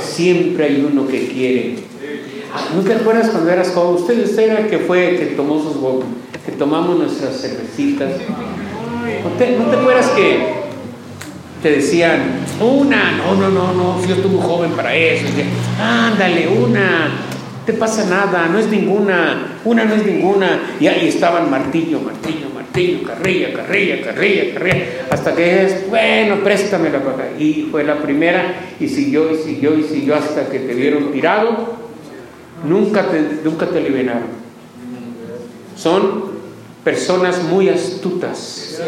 Siempre 0.00 0.64
hay 0.66 0.88
uno 0.88 1.08
que 1.08 1.26
quiere. 1.26 1.89
¿No 2.74 2.82
te 2.82 2.94
acuerdas 2.94 3.30
cuando 3.30 3.50
eras 3.50 3.72
joven? 3.74 4.02
Usted, 4.02 4.24
usted 4.24 4.42
era 4.42 4.60
el 4.60 4.68
que 4.68 4.78
fue 4.78 5.16
que 5.16 5.26
tomó 5.36 5.62
sus 5.62 5.76
que 6.44 6.52
tomamos 6.52 6.98
nuestras 6.98 7.40
cervecitas. 7.40 8.10
¿No 9.24 9.30
te, 9.38 9.56
¿No 9.56 9.64
te 9.66 9.76
acuerdas 9.76 10.08
que 10.10 10.60
te 11.62 11.70
decían, 11.72 12.40
una, 12.60 13.12
no, 13.12 13.34
no, 13.34 13.50
no, 13.50 13.72
no, 13.72 14.06
yo 14.06 14.16
muy 14.28 14.40
joven 14.40 14.70
para 14.72 14.94
eso. 14.94 15.26
Ándale, 15.78 16.48
una, 16.48 17.08
te 17.66 17.74
pasa 17.74 18.06
nada, 18.06 18.48
no 18.48 18.58
es 18.58 18.68
ninguna, 18.68 19.58
una 19.64 19.84
no 19.84 19.94
es 19.94 20.06
ninguna. 20.06 20.76
Y 20.80 20.86
ahí 20.86 21.08
estaban 21.08 21.50
martillo, 21.50 22.00
martillo, 22.00 22.48
martillo, 22.54 23.02
carrilla, 23.02 23.52
carrilla, 23.52 24.00
carrilla, 24.00 24.54
carrilla, 24.54 24.84
hasta 25.10 25.34
que 25.34 25.64
es, 25.64 25.90
bueno, 25.90 26.36
préstamela 26.42 27.00
para 27.00 27.14
acá. 27.14 27.24
Y 27.38 27.68
fue 27.70 27.84
la 27.84 27.96
primera, 27.96 28.54
y 28.80 28.88
siguió, 28.88 29.30
y 29.30 29.36
siguió, 29.36 29.78
y 29.78 29.82
siguió 29.82 30.16
hasta 30.16 30.48
que 30.48 30.60
te 30.60 30.74
vieron 30.74 31.12
tirado. 31.12 31.79
Nunca 32.64 33.08
te, 33.08 33.40
nunca 33.44 33.66
te 33.66 33.80
liberaron. 33.80 34.40
Son 35.76 36.30
personas 36.84 37.42
muy 37.44 37.68
astutas, 37.68 38.80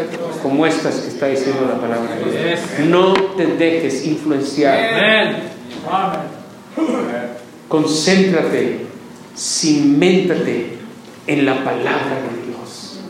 como 0.42 0.66
estas 0.66 0.96
que 0.96 1.08
está 1.08 1.28
diciendo 1.28 1.66
la 1.68 1.80
palabra. 1.80 2.18
No 2.86 3.12
te 3.36 3.46
dejes 3.46 4.06
influenciar. 4.06 5.42
Concéntrate, 7.68 8.86
ciméntate 9.36 10.78
en 11.26 11.46
la 11.46 11.64
palabra 11.64 12.20
de 12.30 12.46
Dios. 12.46 13.00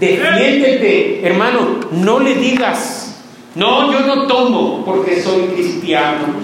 Defiéndete, 0.00 1.26
hermano, 1.26 1.80
no 1.92 2.18
le 2.18 2.34
digas, 2.34 3.16
no, 3.54 3.92
yo 3.92 4.00
no 4.00 4.26
tomo 4.26 4.84
porque 4.84 5.22
soy 5.22 5.42
cristiano. 5.54 6.43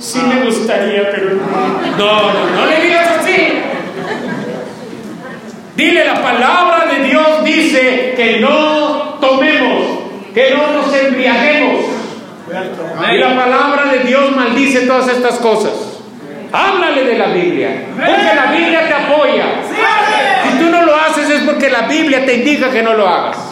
Sí 0.00 0.18
me 0.18 0.44
gustaría, 0.46 1.10
pero 1.10 1.34
no, 1.34 1.98
no, 1.98 2.50
no 2.56 2.66
le 2.66 2.80
digas 2.80 3.18
así. 3.20 3.60
Dile, 5.76 6.04
la 6.06 6.22
palabra 6.22 6.86
de 6.86 7.04
Dios 7.04 7.44
dice 7.44 8.14
que 8.16 8.40
no 8.40 9.18
tomemos, 9.20 10.00
que 10.34 10.54
no 10.54 10.72
nos 10.72 10.94
embriaguemos. 10.94 11.84
Y 13.12 13.16
la 13.18 13.36
palabra 13.36 13.92
de 13.92 13.98
Dios 14.00 14.34
maldice 14.34 14.86
todas 14.86 15.08
estas 15.08 15.38
cosas. 15.38 15.72
Háblale 16.52 17.04
de 17.04 17.18
la 17.18 17.26
Biblia, 17.26 17.84
porque 17.94 18.34
la 18.34 18.52
Biblia 18.52 18.88
te 18.88 18.94
apoya. 18.94 19.44
Si 20.44 20.58
tú 20.58 20.70
no 20.70 20.82
lo 20.82 20.96
haces 20.96 21.30
es 21.30 21.42
porque 21.42 21.70
la 21.70 21.82
Biblia 21.82 22.24
te 22.24 22.34
indica 22.34 22.70
que 22.70 22.82
no 22.82 22.94
lo 22.94 23.06
hagas. 23.06 23.49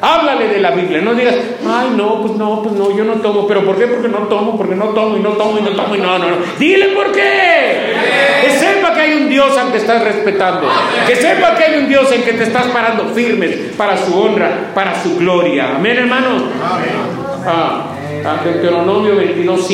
Háblale 0.00 0.48
de 0.48 0.60
la 0.60 0.72
Biblia, 0.72 1.00
no 1.00 1.14
digas, 1.14 1.36
ay 1.66 1.94
no, 1.96 2.20
pues 2.20 2.34
no, 2.34 2.62
pues 2.62 2.74
no, 2.74 2.94
yo 2.94 3.04
no 3.04 3.14
tomo, 3.14 3.46
pero 3.46 3.64
¿por 3.64 3.78
qué? 3.78 3.86
Porque 3.86 4.08
no 4.08 4.18
tomo, 4.28 4.56
porque 4.56 4.74
no 4.74 4.86
tomo 4.90 5.16
y 5.16 5.20
no 5.20 5.30
tomo 5.30 5.58
y 5.58 5.62
no 5.62 5.70
tomo 5.70 5.94
y 5.94 5.98
no, 5.98 6.18
no, 6.18 6.30
no. 6.30 6.36
Dile 6.58 6.88
por 6.88 7.12
qué. 7.12 7.94
Que 8.42 8.50
sepa 8.50 8.92
que 8.92 9.00
hay 9.00 9.14
un 9.14 9.28
Dios 9.30 9.56
al 9.56 9.72
que 9.72 9.78
estás 9.78 10.04
respetando, 10.04 10.68
que 11.06 11.16
sepa 11.16 11.54
que 11.54 11.64
hay 11.64 11.78
un 11.78 11.88
Dios 11.88 12.12
en 12.12 12.22
que 12.22 12.34
te 12.34 12.42
estás 12.42 12.66
parando 12.66 13.06
firmes 13.14 13.74
para 13.76 13.96
su 13.96 14.14
honra, 14.18 14.72
para 14.74 15.02
su 15.02 15.16
gloria. 15.16 15.76
Amén, 15.76 15.96
hermano. 15.96 16.44
Ah, 17.46 17.86
ah 18.24 18.40
Deuteronomio 18.44 19.16
22, 19.16 19.66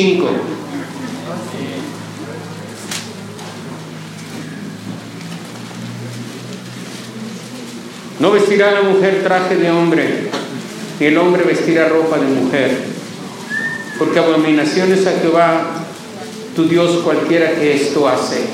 No 8.23 8.31
vestirá 8.31 8.71
la 8.71 8.83
mujer 8.83 9.21
traje 9.21 9.57
de 9.57 9.69
hombre, 9.69 10.29
ni 10.97 11.07
el 11.07 11.17
hombre 11.17 11.43
vestirá 11.43 11.89
ropa 11.89 12.17
de 12.17 12.25
mujer, 12.25 12.71
porque 13.99 14.17
abominaciones 14.17 15.05
a 15.05 15.19
Jehová, 15.19 15.83
tu 16.55 16.63
Dios, 16.63 17.01
cualquiera 17.03 17.53
que 17.55 17.75
esto 17.75 18.07
hace. 18.07 18.45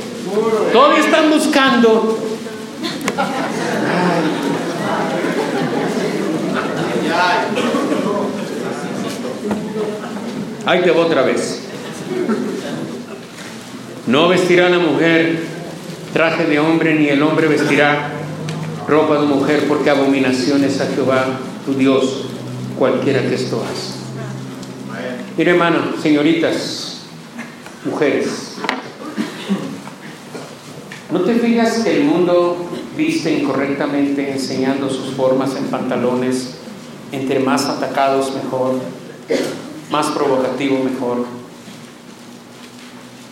Todavía 0.73 1.01
están 1.01 1.29
buscando. 1.29 2.17
Ahí 10.65 10.81
te 10.81 10.89
voy 10.89 11.03
otra 11.03 11.21
vez. 11.21 11.59
No 14.07 14.29
vestirá 14.29 14.67
la 14.69 14.79
mujer 14.79 15.43
traje 16.11 16.45
de 16.45 16.57
hombre, 16.57 16.95
ni 16.95 17.09
el 17.09 17.21
hombre 17.21 17.47
vestirá 17.47 18.18
ropa 18.89 19.21
de 19.21 19.27
mujer, 19.27 19.67
porque 19.67 19.91
abominaciones 19.91 20.81
a 20.81 20.87
Jehová, 20.87 21.39
tu 21.65 21.75
Dios, 21.75 22.25
cualquiera 22.77 23.21
que 23.21 23.35
esto 23.35 23.63
hace. 23.63 23.93
Mire, 25.37 25.51
hermano, 25.51 25.93
señoritas, 26.01 27.03
mujeres, 27.85 28.55
¿no 31.11 31.21
te 31.21 31.35
fijas 31.35 31.83
que 31.83 31.97
el 31.97 32.05
mundo 32.05 32.65
viste 32.97 33.31
incorrectamente 33.31 34.31
enseñando 34.31 34.89
sus 34.89 35.13
formas 35.13 35.55
en 35.55 35.65
pantalones? 35.65 36.55
Entre 37.11 37.39
más 37.39 37.65
atacados, 37.65 38.35
mejor, 38.35 38.75
más 39.89 40.07
provocativo, 40.07 40.83
mejor. 40.83 41.25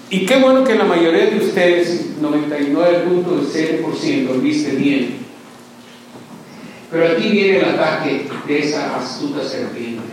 Y 0.10 0.26
qué 0.26 0.38
bueno 0.38 0.64
que 0.64 0.76
la 0.76 0.86
mayoría 0.86 1.28
de 1.28 1.38
ustedes, 1.38 2.20
99.7%, 2.22 4.42
viste 4.42 4.72
bien. 4.72 5.27
Pero 6.90 7.12
aquí 7.12 7.30
viene 7.30 7.60
el 7.60 7.66
ataque 7.66 8.28
de 8.48 8.60
esa 8.60 8.98
astuta 8.98 9.44
serpiente, 9.44 10.04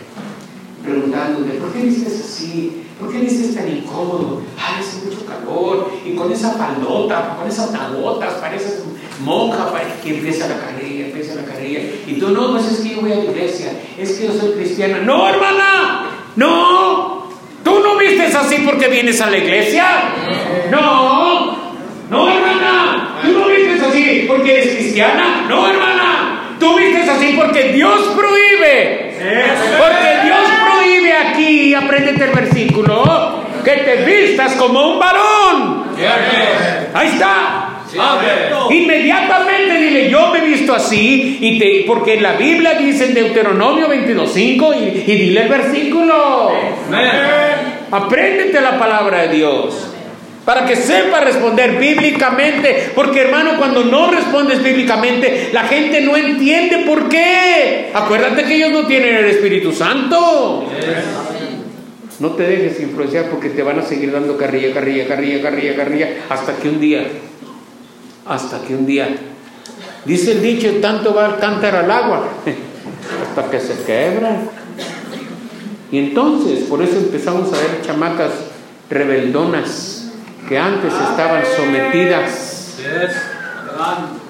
preguntándote, 0.83 1.59
¿por 1.59 1.73
qué 1.73 1.83
vistes 1.83 2.21
así? 2.21 2.83
¿Por 2.99 3.13
qué 3.13 3.19
vistes 3.19 3.55
tan 3.55 3.69
incómodo? 3.69 4.43
Ay, 4.59 4.81
hace 4.81 5.05
mucho 5.05 5.25
calor, 5.25 5.91
y 6.05 6.15
con 6.15 6.33
esa 6.33 6.53
faldota, 6.53 7.37
con 7.39 7.49
esas 7.49 7.71
nagotas, 7.71 8.35
pareces 8.35 8.83
monja, 9.21 9.73
que 10.03 10.17
empieza 10.17 10.49
la 10.49 10.59
carrera, 10.59 11.07
empieza 11.07 11.35
la 11.37 11.45
carrera. 11.45 11.81
Y 12.07 12.15
tú, 12.15 12.31
no, 12.31 12.53
pues 12.53 12.67
es 12.67 12.81
que 12.81 12.95
yo 12.95 13.01
voy 13.01 13.13
a 13.13 13.17
la 13.17 13.25
iglesia, 13.25 13.73
es 13.99 14.13
que 14.13 14.27
yo 14.27 14.33
soy 14.33 14.53
cristiana. 14.53 14.99
No, 14.99 15.29
hermana, 15.29 16.11
no, 16.37 17.29
tú 17.63 17.81
no 17.81 17.97
vistes 17.97 18.35
así 18.35 18.63
porque 18.65 18.89
vienes 18.89 19.21
a 19.21 19.31
la 19.31 19.39
iglesia. 19.39 19.87
No, 20.71 21.57
no, 22.11 22.29
hermana, 22.29 23.21
tú 23.23 23.33
no 23.33 23.47
vistes 23.47 23.83
así 23.83 24.25
porque 24.27 24.63
eres 24.63 24.75
cristiana. 24.77 25.47
No, 25.49 25.69
hermana. 25.69 25.94
Tú 26.59 26.77
vistes 26.77 27.09
así 27.09 27.35
porque 27.37 27.73
Dios 27.73 28.01
prohíbe. 28.17 29.15
Porque 29.79 30.25
Dios 30.25 30.39
prohíbe 30.65 31.13
aquí, 31.13 31.75
apréndete 31.75 32.25
el 32.25 32.31
versículo, 32.31 33.43
que 33.65 33.71
te 33.73 33.97
vistas 34.05 34.53
como 34.55 34.93
un 34.93 34.99
varón. 34.99 35.85
Ahí 36.95 37.09
está. 37.09 37.71
Inmediatamente 38.71 39.79
dile, 39.79 40.11
yo 40.11 40.29
me 40.33 40.39
he 40.39 40.43
visto 40.43 40.75
así, 40.75 41.39
y 41.41 41.59
te, 41.59 41.85
porque 41.87 42.21
la 42.21 42.33
Biblia 42.33 42.75
dice 42.75 43.05
en 43.07 43.15
Deuteronomio 43.15 43.89
22.5 43.89 45.05
y, 45.07 45.11
y 45.13 45.17
dile 45.17 45.43
el 45.43 45.49
versículo. 45.49 46.51
Apréndete 47.91 48.61
la 48.61 48.79
palabra 48.79 49.23
de 49.23 49.29
Dios. 49.37 49.94
Para 50.45 50.67
que 50.67 50.77
sepa 50.77 51.21
responder 51.21 51.79
bíblicamente. 51.79 52.91
Porque 52.95 53.23
hermano, 53.23 53.53
cuando 53.59 53.85
no 53.85 54.11
respondes 54.11 54.63
bíblicamente, 54.63 55.51
la 55.53 55.65
gente 55.65 56.01
no 56.03 56.17
entiende 56.17 56.85
por 56.87 57.09
qué. 57.09 57.91
Acuérdate 57.95 58.45
que 58.45 58.57
ellos 58.57 58.71
no 58.71 58.87
tienen 58.87 59.17
el 59.17 59.27
Espíritu 59.27 59.73
Santo. 59.73 60.69
No 62.21 62.31
te 62.33 62.45
dejes 62.45 62.81
influenciar 62.81 63.31
porque 63.31 63.51
te 63.51 63.63
van 63.63 63.79
a 63.79 63.83
seguir 63.83 64.13
dando 64.13 64.37
carrilla, 64.37 64.73
carrilla, 64.73 65.09
carrilla, 65.09 65.43
carrilla, 65.43 65.77
carrilla, 65.77 66.09
hasta 66.29 66.57
que 66.57 66.69
un 66.69 66.81
día, 66.81 67.07
hasta 68.25 68.63
que 68.63 68.75
un 68.75 68.87
día, 68.87 69.09
dice 70.05 70.33
el 70.33 70.43
dicho, 70.43 70.71
tanto 70.81 71.13
va 71.13 71.27
el 71.27 71.37
cántaro 71.37 71.79
al 71.79 71.91
agua, 71.91 72.29
hasta 73.29 73.51
que 73.51 73.59
se 73.59 73.83
quebra. 73.85 74.43
Y 75.91 75.99
entonces, 75.99 76.65
por 76.65 76.83
eso 76.83 76.99
empezamos 76.99 77.53
a 77.53 77.57
ver 77.57 77.83
chamacas 77.83 78.31
rebeldonas 78.89 79.94
que 80.49 80.59
antes 80.59 80.93
estaban 80.93 81.43
sometidas. 81.57 82.77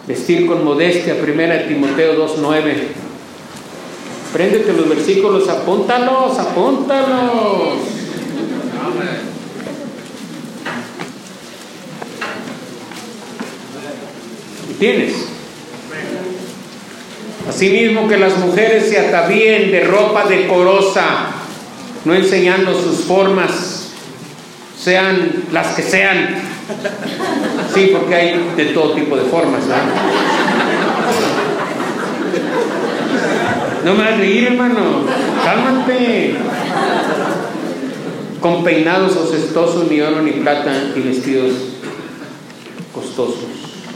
Vestir 0.07 0.47
con 0.47 0.65
modestia, 0.65 1.21
primera 1.21 1.55
de 1.55 1.65
Timoteo 1.65 2.27
2.9. 2.27 2.75
Préndete 4.33 4.73
los 4.73 4.89
versículos, 4.89 5.49
apúntalos, 5.49 6.39
apúntalos. 6.39 7.79
¿Tienes? 14.79 15.15
Asimismo 17.49 18.09
que 18.09 18.17
las 18.17 18.37
mujeres 18.39 18.89
se 18.89 18.99
atavíen 18.99 19.71
de 19.71 19.85
ropa 19.85 20.25
decorosa, 20.27 21.27
no 22.05 22.15
enseñando 22.15 22.75
sus 22.75 23.05
formas, 23.05 23.74
sean 24.85 25.45
las 25.51 25.69
que 25.69 25.83
sean. 25.83 26.35
Sí, 27.75 27.91
porque 27.93 28.15
hay 28.15 28.51
de 28.55 28.67
todo 28.67 28.93
tipo 28.93 29.17
de 29.17 29.23
formas. 29.25 29.63
No 33.85 33.95
me 33.95 34.05
a 34.05 34.17
reír, 34.17 34.45
hermano. 34.45 35.05
Cálmate. 35.43 36.35
Con 38.41 38.63
peinados 38.63 39.17
ocestosos, 39.17 39.91
ni 39.91 40.03
oro 40.03 40.21
ni 40.21 40.33
plata, 40.33 40.71
y 40.95 41.01
vestidos 41.01 41.53
costosos. 42.93 43.47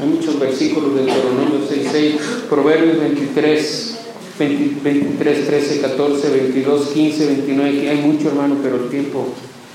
Hay 0.00 0.08
muchos 0.08 0.40
versículos 0.40 0.94
de 0.94 1.04
Deuteronomio 1.04 1.60
6, 1.68 2.16
Proverbios 2.48 2.98
23, 2.98 3.98
23, 4.38 5.46
13, 5.46 5.80
14, 5.82 6.30
22, 6.30 6.86
15, 6.88 7.26
29. 7.26 7.90
Hay 7.90 7.96
mucho, 7.98 8.28
hermano, 8.28 8.56
pero 8.62 8.76
el 8.76 8.88
tiempo 8.88 9.34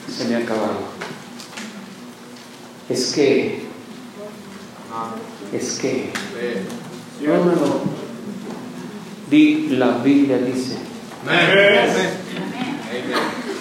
se 0.09 0.25
me 0.25 0.35
ha 0.35 0.39
acabado. 0.39 0.79
Es 2.89 3.13
que, 3.13 3.61
es 5.53 5.79
que, 5.79 6.09
no, 7.21 7.33
hermano 7.33 7.81
Di, 9.29 9.69
la 9.69 9.97
Biblia 10.03 10.37
dice. 10.37 10.77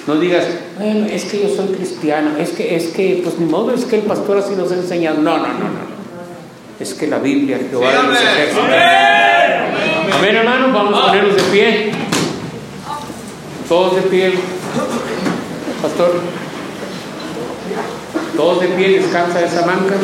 No 0.07 0.17
digas, 0.17 0.45
bueno, 0.77 1.07
es 1.07 1.25
que 1.25 1.43
yo 1.43 1.49
soy 1.55 1.69
cristiano, 1.69 2.37
es 2.37 2.51
que, 2.51 2.75
es 2.75 2.89
que, 2.89 3.21
pues 3.23 3.39
ni 3.39 3.47
modo, 3.47 3.73
es 3.73 3.85
que 3.85 3.97
el 3.97 4.03
pastor 4.03 4.39
así 4.39 4.55
nos 4.57 4.73
ha 4.73 4.75
enseñado. 4.75 5.19
No, 5.19 5.39
no, 5.39 5.47
no, 5.47 5.61
no. 5.61 5.93
Es 6.81 6.95
que 6.95 7.07
la 7.07 7.19
Biblia, 7.19 7.61
Jehová 7.71 7.93
de 7.93 8.03
los 8.03 8.21
ejércitos. 8.21 8.65
Amén, 10.13 10.37
hermano, 10.37 10.73
vamos 10.73 11.01
a 11.01 11.07
ponernos 11.07 11.37
de 11.37 11.43
pie. 11.43 11.93
Todos 13.69 13.95
de 13.97 14.03
pie. 14.03 14.35
Pastor. 15.83 16.21
Todos 18.37 18.61
de 18.61 18.69
pie, 18.69 19.01
descansa 19.01 19.41
esa 19.41 19.63
banca. 19.63 19.97